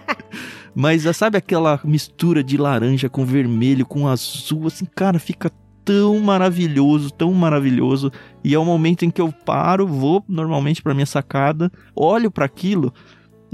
[0.75, 5.51] Mas sabe aquela mistura de laranja com vermelho, com azul, assim, cara, fica
[5.84, 8.11] tão maravilhoso, tão maravilhoso.
[8.43, 12.45] E é o momento em que eu paro, vou normalmente pra minha sacada, olho para
[12.45, 12.93] aquilo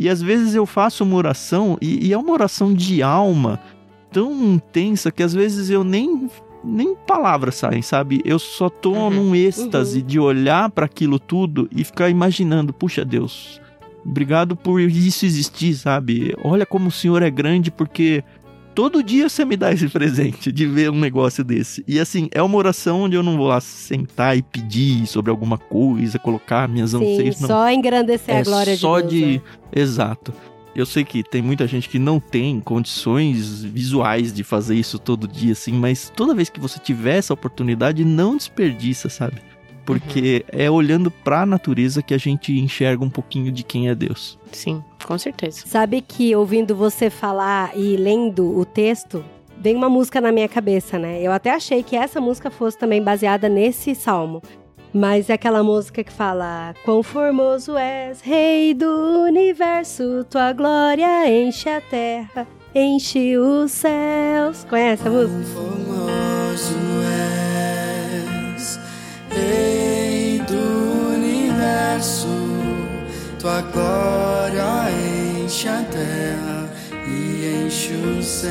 [0.02, 3.60] e às vezes eu faço uma oração e, e é uma oração de alma
[4.14, 6.30] tão intensa que às vezes eu nem
[6.64, 8.22] nem palavras saem, sabe?
[8.24, 10.06] Eu só tô Uhum, num êxtase uhum.
[10.06, 13.60] de olhar para aquilo tudo e ficar imaginando, puxa Deus,
[14.06, 16.34] obrigado por isso existir, sabe?
[16.46, 18.24] Olha como o Senhor é grande porque
[18.74, 21.84] todo dia você me dá esse presente de ver um negócio desse.
[21.88, 25.58] E assim, é uma oração onde eu não vou lá sentar e pedir sobre alguma
[25.58, 29.22] coisa, colocar minhas Sim, anseios, não só engrandecer é a glória só de Deus.
[29.22, 29.42] de né?
[29.76, 30.34] exato
[30.76, 35.28] eu sei que tem muita gente que não tem condições visuais de fazer isso todo
[35.28, 39.42] dia assim mas toda vez que você tiver essa oportunidade não desperdiça sabe
[39.90, 44.38] porque é olhando pra natureza que a gente enxerga um pouquinho de quem é Deus
[44.52, 45.64] Sim, com certeza.
[45.66, 49.24] Sabe que ouvindo você falar e lendo o texto,
[49.60, 51.22] vem uma música na minha cabeça, né?
[51.22, 54.42] Eu até achei que essa música fosse também baseada nesse salmo.
[54.92, 61.70] Mas é aquela música que fala: Quão formoso és, Rei do universo, tua glória enche
[61.70, 64.66] a terra, enche os céus.
[64.68, 65.44] Conhece a música?
[65.54, 66.76] Formoso
[67.06, 67.59] és,
[69.40, 72.28] Rei do universo,
[73.40, 76.70] tua glória enche a terra
[77.08, 78.50] e enche o céu.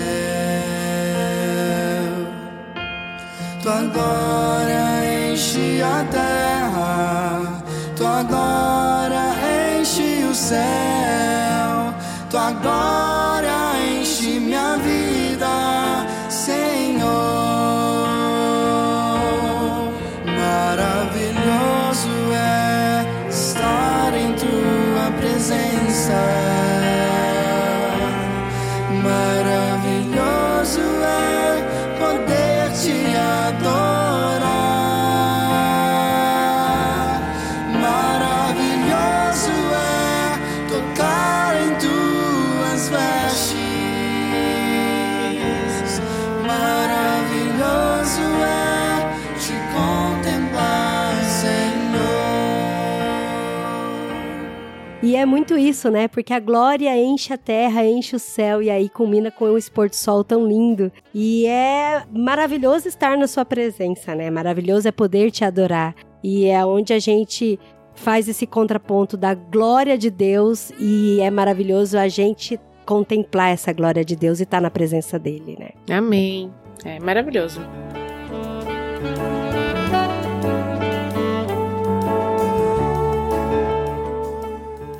[3.63, 7.63] Tua glória enche a terra,
[7.95, 9.35] tua glória
[9.79, 11.93] enche o céu,
[12.31, 13.18] tua glória
[32.09, 33.48] é
[55.25, 56.09] muito isso, né?
[56.09, 59.89] Porque a glória enche a terra, enche o céu e aí culmina com o expor
[59.89, 60.93] do sol tão lindo.
[61.15, 64.31] E é maravilhoso estar na sua presença, né?
[64.31, 65.95] Maravilhoso é poder te adorar.
[66.23, 67.59] E é onde a gente
[67.95, 74.05] faz esse contraponto da glória de Deus e é maravilhoso a gente contemplar essa glória
[74.05, 75.71] de Deus e estar na presença dele, né?
[75.95, 76.51] Amém.
[76.85, 77.61] É maravilhoso.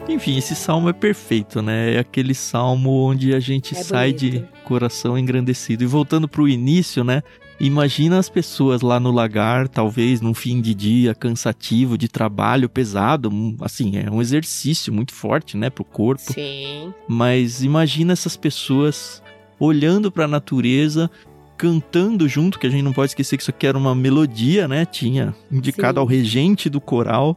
[0.09, 1.95] Enfim, esse salmo é perfeito, né?
[1.95, 4.31] É aquele salmo onde a gente É sai bonito.
[4.41, 5.85] de coração engrandecido.
[5.85, 7.23] E voltando pro início, né?
[7.61, 13.31] Imagina as pessoas lá no lagar, talvez num fim de dia cansativo, de trabalho pesado.
[13.61, 16.33] Assim, é um exercício muito forte, né, pro corpo.
[16.33, 16.95] Sim.
[17.07, 19.23] Mas imagina essas pessoas
[19.59, 21.11] olhando para a natureza,
[21.57, 24.87] cantando junto, que a gente não pode esquecer que isso aqui era uma melodia, né?
[24.87, 26.01] Tinha indicado Sim.
[26.01, 27.37] ao regente do coral,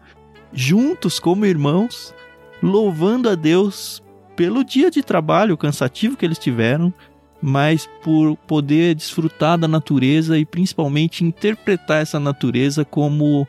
[0.54, 2.14] juntos como irmãos,
[2.62, 4.02] louvando a Deus
[4.36, 6.94] pelo dia de trabalho cansativo que eles tiveram,
[7.42, 13.48] mas por poder desfrutar da natureza e principalmente interpretar essa natureza como,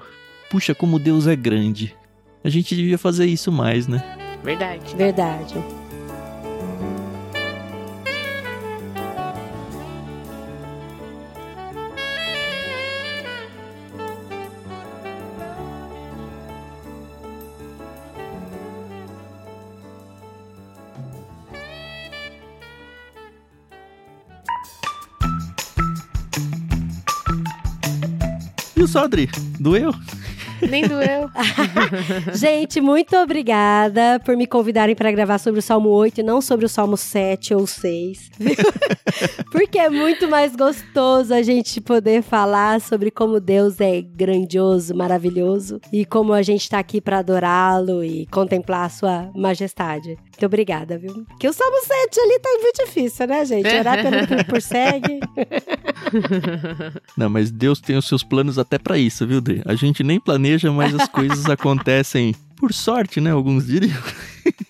[0.50, 1.94] puxa, como Deus é grande.
[2.42, 4.02] A gente devia fazer isso mais, né?
[4.42, 4.96] Verdade.
[4.96, 5.54] Verdade.
[28.82, 29.30] O Sodri?
[29.60, 29.92] Doeu?
[30.68, 31.30] Nem doeu.
[32.34, 36.66] Gente, muito obrigada por me convidarem para gravar sobre o Salmo 8 e não sobre
[36.66, 38.30] o Salmo 7 ou 6.
[38.38, 38.56] viu?
[39.52, 45.80] Porque é muito mais gostoso a gente poder falar sobre como Deus é grandioso, maravilhoso
[45.92, 50.16] e como a gente tá aqui para adorá-lo e contemplar a sua majestade.
[50.32, 51.26] Muito obrigada, viu?
[51.38, 53.68] Que o Salmo 7 ali tá muito difícil, né, gente?
[53.68, 55.20] Orar pelo que por segue.
[57.16, 59.62] Não, mas Deus tem os seus planos até pra isso, viu, Dê?
[59.64, 63.30] A gente nem planeja, mas as coisas acontecem por sorte, né?
[63.30, 63.96] Alguns diriam.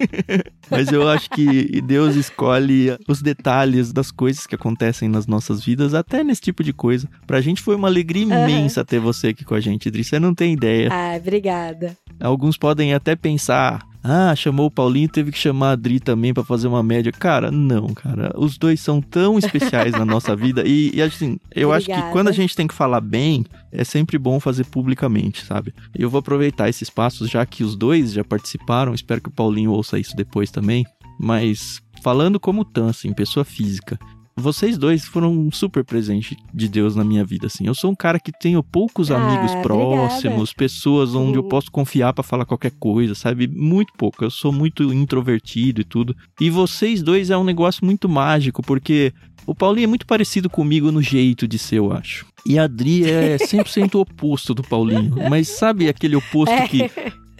[0.70, 5.94] mas eu acho que Deus escolhe os detalhes das coisas que acontecem nas nossas vidas,
[5.94, 7.08] até nesse tipo de coisa.
[7.26, 10.08] Pra gente foi uma alegria imensa ter você aqui com a gente, Idris.
[10.08, 10.88] Você não tem ideia.
[10.90, 11.96] Ah, obrigada.
[12.20, 16.42] Alguns podem até pensar, ah, chamou o Paulinho, teve que chamar a Adri também pra
[16.42, 17.12] fazer uma média.
[17.12, 18.32] Cara, não, cara.
[18.36, 20.66] Os dois são tão especiais na nossa vida.
[20.66, 22.12] E, e, assim, eu acho que Obrigada.
[22.12, 25.72] quando a gente tem que falar bem, é sempre bom fazer publicamente, sabe?
[25.96, 28.92] Eu vou aproveitar esse espaço, já que os dois já participaram.
[28.92, 30.84] Espero que o Paulinho ouça isso depois também.
[31.18, 33.98] Mas falando como Tan, assim, pessoa física.
[34.36, 37.66] Vocês dois foram um super presente de Deus na minha vida, assim.
[37.66, 39.62] Eu sou um cara que tenho poucos Ah, amigos obrigada.
[39.62, 41.48] próximos, pessoas onde eu Uhum.
[41.48, 43.46] posso confiar pra falar qualquer coisa, sabe?
[43.46, 44.24] Muito pouco.
[44.24, 46.16] Eu sou muito introvertido e tudo.
[46.40, 49.12] E vocês dois é um negócio muito mágico, porque
[49.46, 52.24] o Paulinho é muito parecido comigo no jeito de ser, eu acho.
[52.46, 55.14] E a Adri é 100% o oposto do Paulinho.
[55.28, 56.66] Mas sabe aquele oposto É.
[56.66, 56.90] que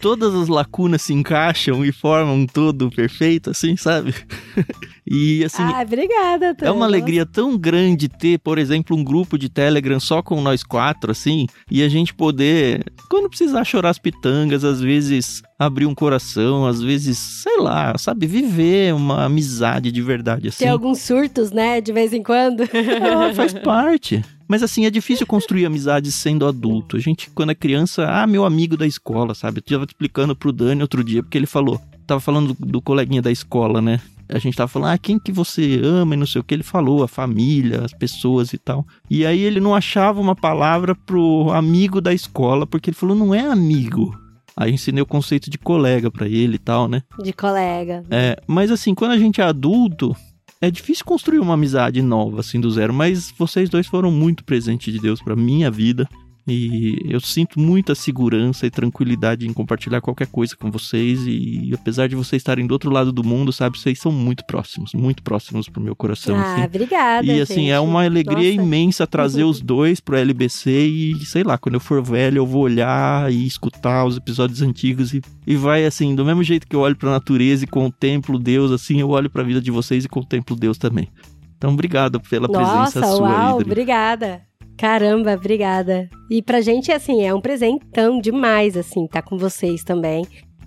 [0.01, 4.15] todas as lacunas se encaixam e formam um todo perfeito, assim, sabe?
[5.07, 6.47] e assim, ah, obrigada.
[6.47, 6.73] é Tan.
[6.73, 11.11] uma alegria tão grande ter, por exemplo, um grupo de Telegram só com nós quatro,
[11.11, 16.67] assim, e a gente poder, quando precisar chorar as pitangas, às vezes abrir um coração,
[16.67, 20.65] às vezes, sei lá, sabe, viver uma amizade de verdade, assim.
[20.65, 22.63] Tem alguns surtos, né, de vez em quando.
[22.63, 24.25] Ah, faz parte.
[24.47, 26.97] Mas assim, é difícil construir amizades sendo adulto.
[26.97, 29.59] A gente, quando é criança, ah, meu amigo da escola, sabe?
[29.59, 33.23] Eu tava explicando pro Dani outro dia, porque ele falou, tava falando do, do coleguinha
[33.23, 33.99] da escola, né?
[34.33, 36.55] A gente tava falando, ah, quem que você ama e não sei o que.
[36.55, 38.87] Ele falou, a família, as pessoas e tal.
[39.11, 43.35] E aí ele não achava uma palavra pro amigo da escola, porque ele falou, não
[43.35, 44.19] é amigo.
[44.57, 47.03] Aí eu ensinei o conceito de colega pra ele e tal, né?
[47.23, 48.05] De colega.
[48.11, 50.17] É, mas assim, quando a gente é adulto,
[50.61, 52.95] é difícil construir uma amizade nova, assim, do zero.
[52.95, 56.09] Mas vocês dois foram muito presente de Deus pra minha vida.
[56.47, 61.21] E eu sinto muita segurança e tranquilidade em compartilhar qualquer coisa com vocês.
[61.27, 64.93] E apesar de vocês estarem do outro lado do mundo, sabe, vocês são muito próximos,
[64.93, 66.37] muito próximos pro meu coração.
[66.37, 66.65] ah, assim.
[66.65, 67.27] obrigada.
[67.27, 67.89] E assim, é gente.
[67.89, 68.67] uma alegria Nossa.
[68.67, 72.63] imensa trazer os dois pro LBC e, sei lá, quando eu for velho, eu vou
[72.63, 76.81] olhar e escutar os episódios antigos e, e vai assim, do mesmo jeito que eu
[76.81, 80.57] olho pra natureza e contemplo Deus, assim, eu olho pra vida de vocês e contemplo
[80.57, 81.09] Deus também.
[81.57, 83.71] Então, obrigado pela Nossa, presença sua uau, aí, Dri.
[83.71, 84.43] obrigada.
[84.83, 86.11] Caramba, obrigada.
[86.29, 90.27] E pra gente, assim, é um presentão demais, assim, tá com vocês também.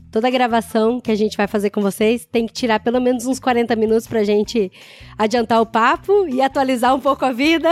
[0.10, 3.42] toda gravação que a gente vai fazer com vocês tem que tirar pelo menos uns
[3.42, 4.72] 40 minutos pra gente
[5.18, 7.68] adiantar o papo e atualizar um pouco a vida.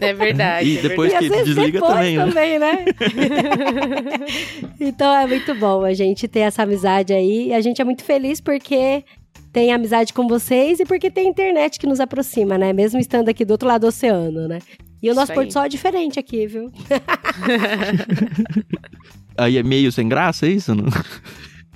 [0.00, 0.68] É verdade.
[0.68, 2.26] E é depois e às que vezes desliga depois também, né?
[2.26, 2.84] também, né?
[4.80, 7.50] então é muito bom a gente ter essa amizade aí.
[7.50, 9.04] E a gente é muito feliz porque
[9.52, 12.72] tem amizade com vocês e porque tem internet que nos aproxima, né?
[12.72, 14.58] Mesmo estando aqui do outro lado do oceano, né?
[15.04, 15.36] E o Isso nosso aí.
[15.36, 16.72] Porto Sol é diferente aqui, viu?
[19.36, 20.74] Aí é meio sem graça, é isso?
[20.74, 20.86] Não?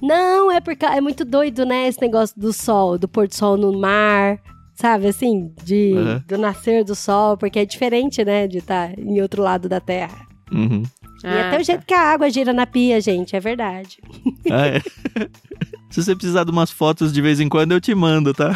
[0.01, 1.89] Não, é porque é muito doido, né?
[1.89, 4.39] Esse negócio do sol, do pôr do sol no mar,
[4.75, 5.09] sabe?
[5.09, 6.23] Assim, de, Uhum.
[6.27, 8.47] do nascer do sol, porque é diferente, né?
[8.47, 10.27] De estar em outro lado da Terra.
[10.51, 10.85] Uhum.
[11.23, 13.99] e Ah, até o jeito que a água gira na pia, gente, é verdade.
[14.51, 14.81] Ah, é.
[15.91, 18.55] Se você precisar de umas fotos de vez em quando, eu te mando, tá?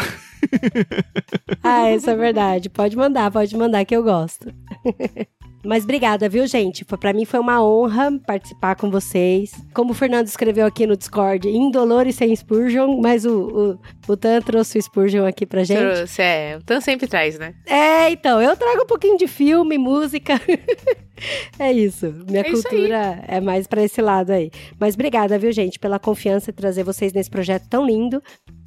[1.62, 2.68] Ah, isso é verdade.
[2.68, 4.53] Pode mandar, pode mandar que eu gosto.
[5.64, 6.84] Mas obrigada, viu, gente?
[6.84, 9.52] Foi- Pra mim foi uma honra participar com vocês.
[9.74, 14.16] Como o Fernando escreveu aqui no Discord, indolor e sem Spurgeon, mas o, o, o
[14.16, 15.78] Tan trouxe o Spurgeon aqui pra gente.
[15.78, 16.56] Trouxe, é.
[16.58, 17.54] O Tan sempre traz, né?
[17.66, 20.40] É, então, eu trago um pouquinho de filme, música.
[21.58, 22.12] é isso.
[22.28, 24.50] Minha É isso cultura é mais pra esse lado aí.
[24.78, 28.22] Mas obrigada, viu, gente, pela confiança e trazer vocês nesse projeto tão lindo.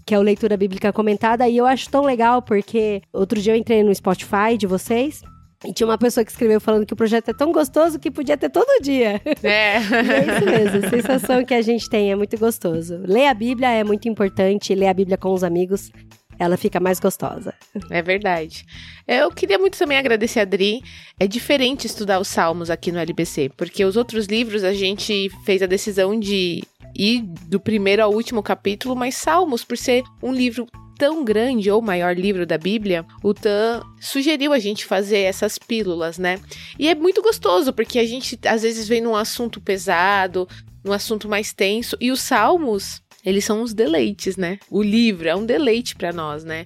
[0.05, 1.47] Que é o Leitura Bíblica Comentada.
[1.49, 5.21] E eu acho tão legal porque outro dia eu entrei no Spotify de vocês.
[5.65, 8.37] E tinha uma pessoa que escreveu falando que o projeto é tão gostoso que podia
[8.37, 9.21] ter todo dia.
[9.43, 9.75] É.
[10.05, 13.01] É isso mesmo, a sensação que a gente tem é muito gostoso.
[13.05, 15.91] Ler a Bíblia é muito importante, ler a Bíblia com os amigos,
[16.37, 17.53] ela fica mais gostosa.
[17.89, 18.65] É verdade.
[19.07, 20.81] Eu queria muito também agradecer a Dri.
[21.19, 25.61] É diferente estudar os Salmos aqui no LBC, porque os outros livros a gente fez
[25.61, 26.63] a decisão de
[26.95, 31.81] ir do primeiro ao último capítulo, mas Salmos, por ser um livro tão grande ou
[31.81, 36.39] maior livro da Bíblia, o Tan sugeriu a gente fazer essas pílulas, né?
[36.79, 40.47] E é muito gostoso, porque a gente às vezes vem num assunto pesado,
[40.83, 44.59] num assunto mais tenso, e os Salmos, eles são uns deleites, né?
[44.69, 46.65] O livro é um deleite pra nós, né?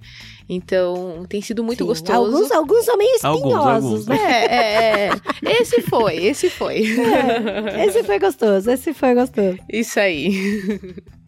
[0.51, 2.11] Então, tem sido muito Sim, gostoso.
[2.36, 4.07] Alguns, alguns são meio Alguns, espinhosos, alguns.
[4.07, 4.17] né?
[4.23, 5.09] É, é,
[5.45, 5.61] é.
[5.61, 6.84] Esse foi, esse foi.
[7.77, 9.57] É, esse foi gostoso, esse foi gostoso.
[9.71, 10.32] Isso aí.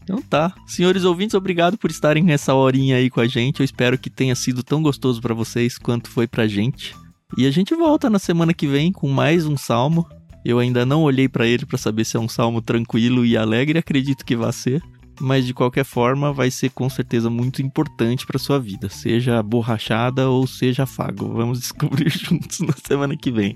[0.04, 0.54] Então tá.
[0.66, 3.60] Senhores ouvintes, obrigado por estarem nessa horinha aí com a gente.
[3.60, 6.96] Eu espero que tenha sido tão gostoso pra vocês quanto foi pra gente.
[7.38, 10.08] E a gente volta na semana que vem com mais um salmo.
[10.44, 13.80] Eu ainda não olhei pra ele pra saber se é um salmo tranquilo e alegre,
[13.80, 14.82] acredito que vai ser.
[15.22, 20.28] Mas de qualquer forma, vai ser com certeza muito importante pra sua vida, seja borrachada
[20.28, 21.32] ou seja afago.
[21.34, 23.56] Vamos descobrir juntos na semana que vem.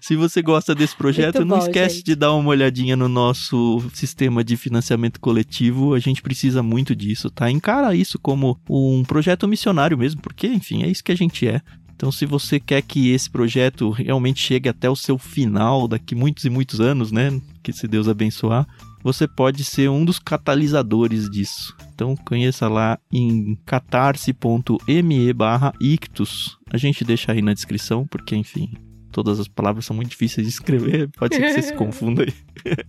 [0.00, 2.04] Se você gosta desse projeto, não esquece gente.
[2.04, 5.94] de dar uma olhadinha no nosso sistema de financiamento coletivo.
[5.94, 7.50] A gente precisa muito disso, tá?
[7.50, 11.62] Encara isso como um projeto missionário mesmo, porque, enfim, é isso que a gente é.
[11.96, 16.44] Então, se você quer que esse projeto realmente chegue até o seu final, daqui muitos
[16.44, 17.40] e muitos anos, né?
[17.60, 18.68] Que se Deus abençoar,
[19.02, 21.76] você pode ser um dos catalisadores disso.
[21.94, 26.58] Então, conheça lá em catarse.me barra ictus.
[26.70, 28.72] A gente deixa aí na descrição, porque, enfim,
[29.10, 32.32] todas as palavras são muito difíceis de escrever, pode ser que você se confunda aí.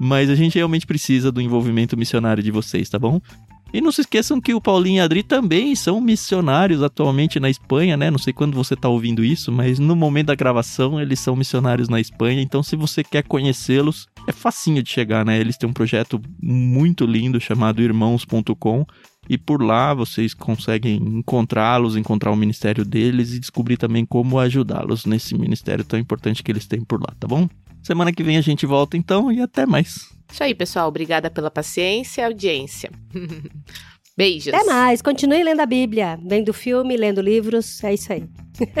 [0.00, 3.20] Mas a gente realmente precisa do envolvimento missionário de vocês, tá bom?
[3.72, 7.50] E não se esqueçam que o Paulinho e a Adri também são missionários atualmente na
[7.50, 8.10] Espanha, né?
[8.10, 11.88] Não sei quando você tá ouvindo isso, mas no momento da gravação eles são missionários
[11.88, 12.40] na Espanha.
[12.40, 15.38] Então, se você quer conhecê-los, é facinho de chegar, né?
[15.38, 18.86] Eles têm um projeto muito lindo chamado irmãos.com.
[19.28, 25.04] E por lá vocês conseguem encontrá-los, encontrar o ministério deles e descobrir também como ajudá-los
[25.04, 27.48] nesse ministério tão importante que eles têm por lá, tá bom?
[27.82, 30.08] Semana que vem a gente volta então e até mais.
[30.30, 30.88] Isso aí, pessoal.
[30.88, 32.90] Obrigada pela paciência e audiência.
[34.16, 34.52] Beijos.
[34.52, 38.24] Até mais, continue lendo a Bíblia, vendo filme, lendo livros, é isso aí.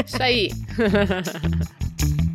[0.04, 0.50] Isso aí.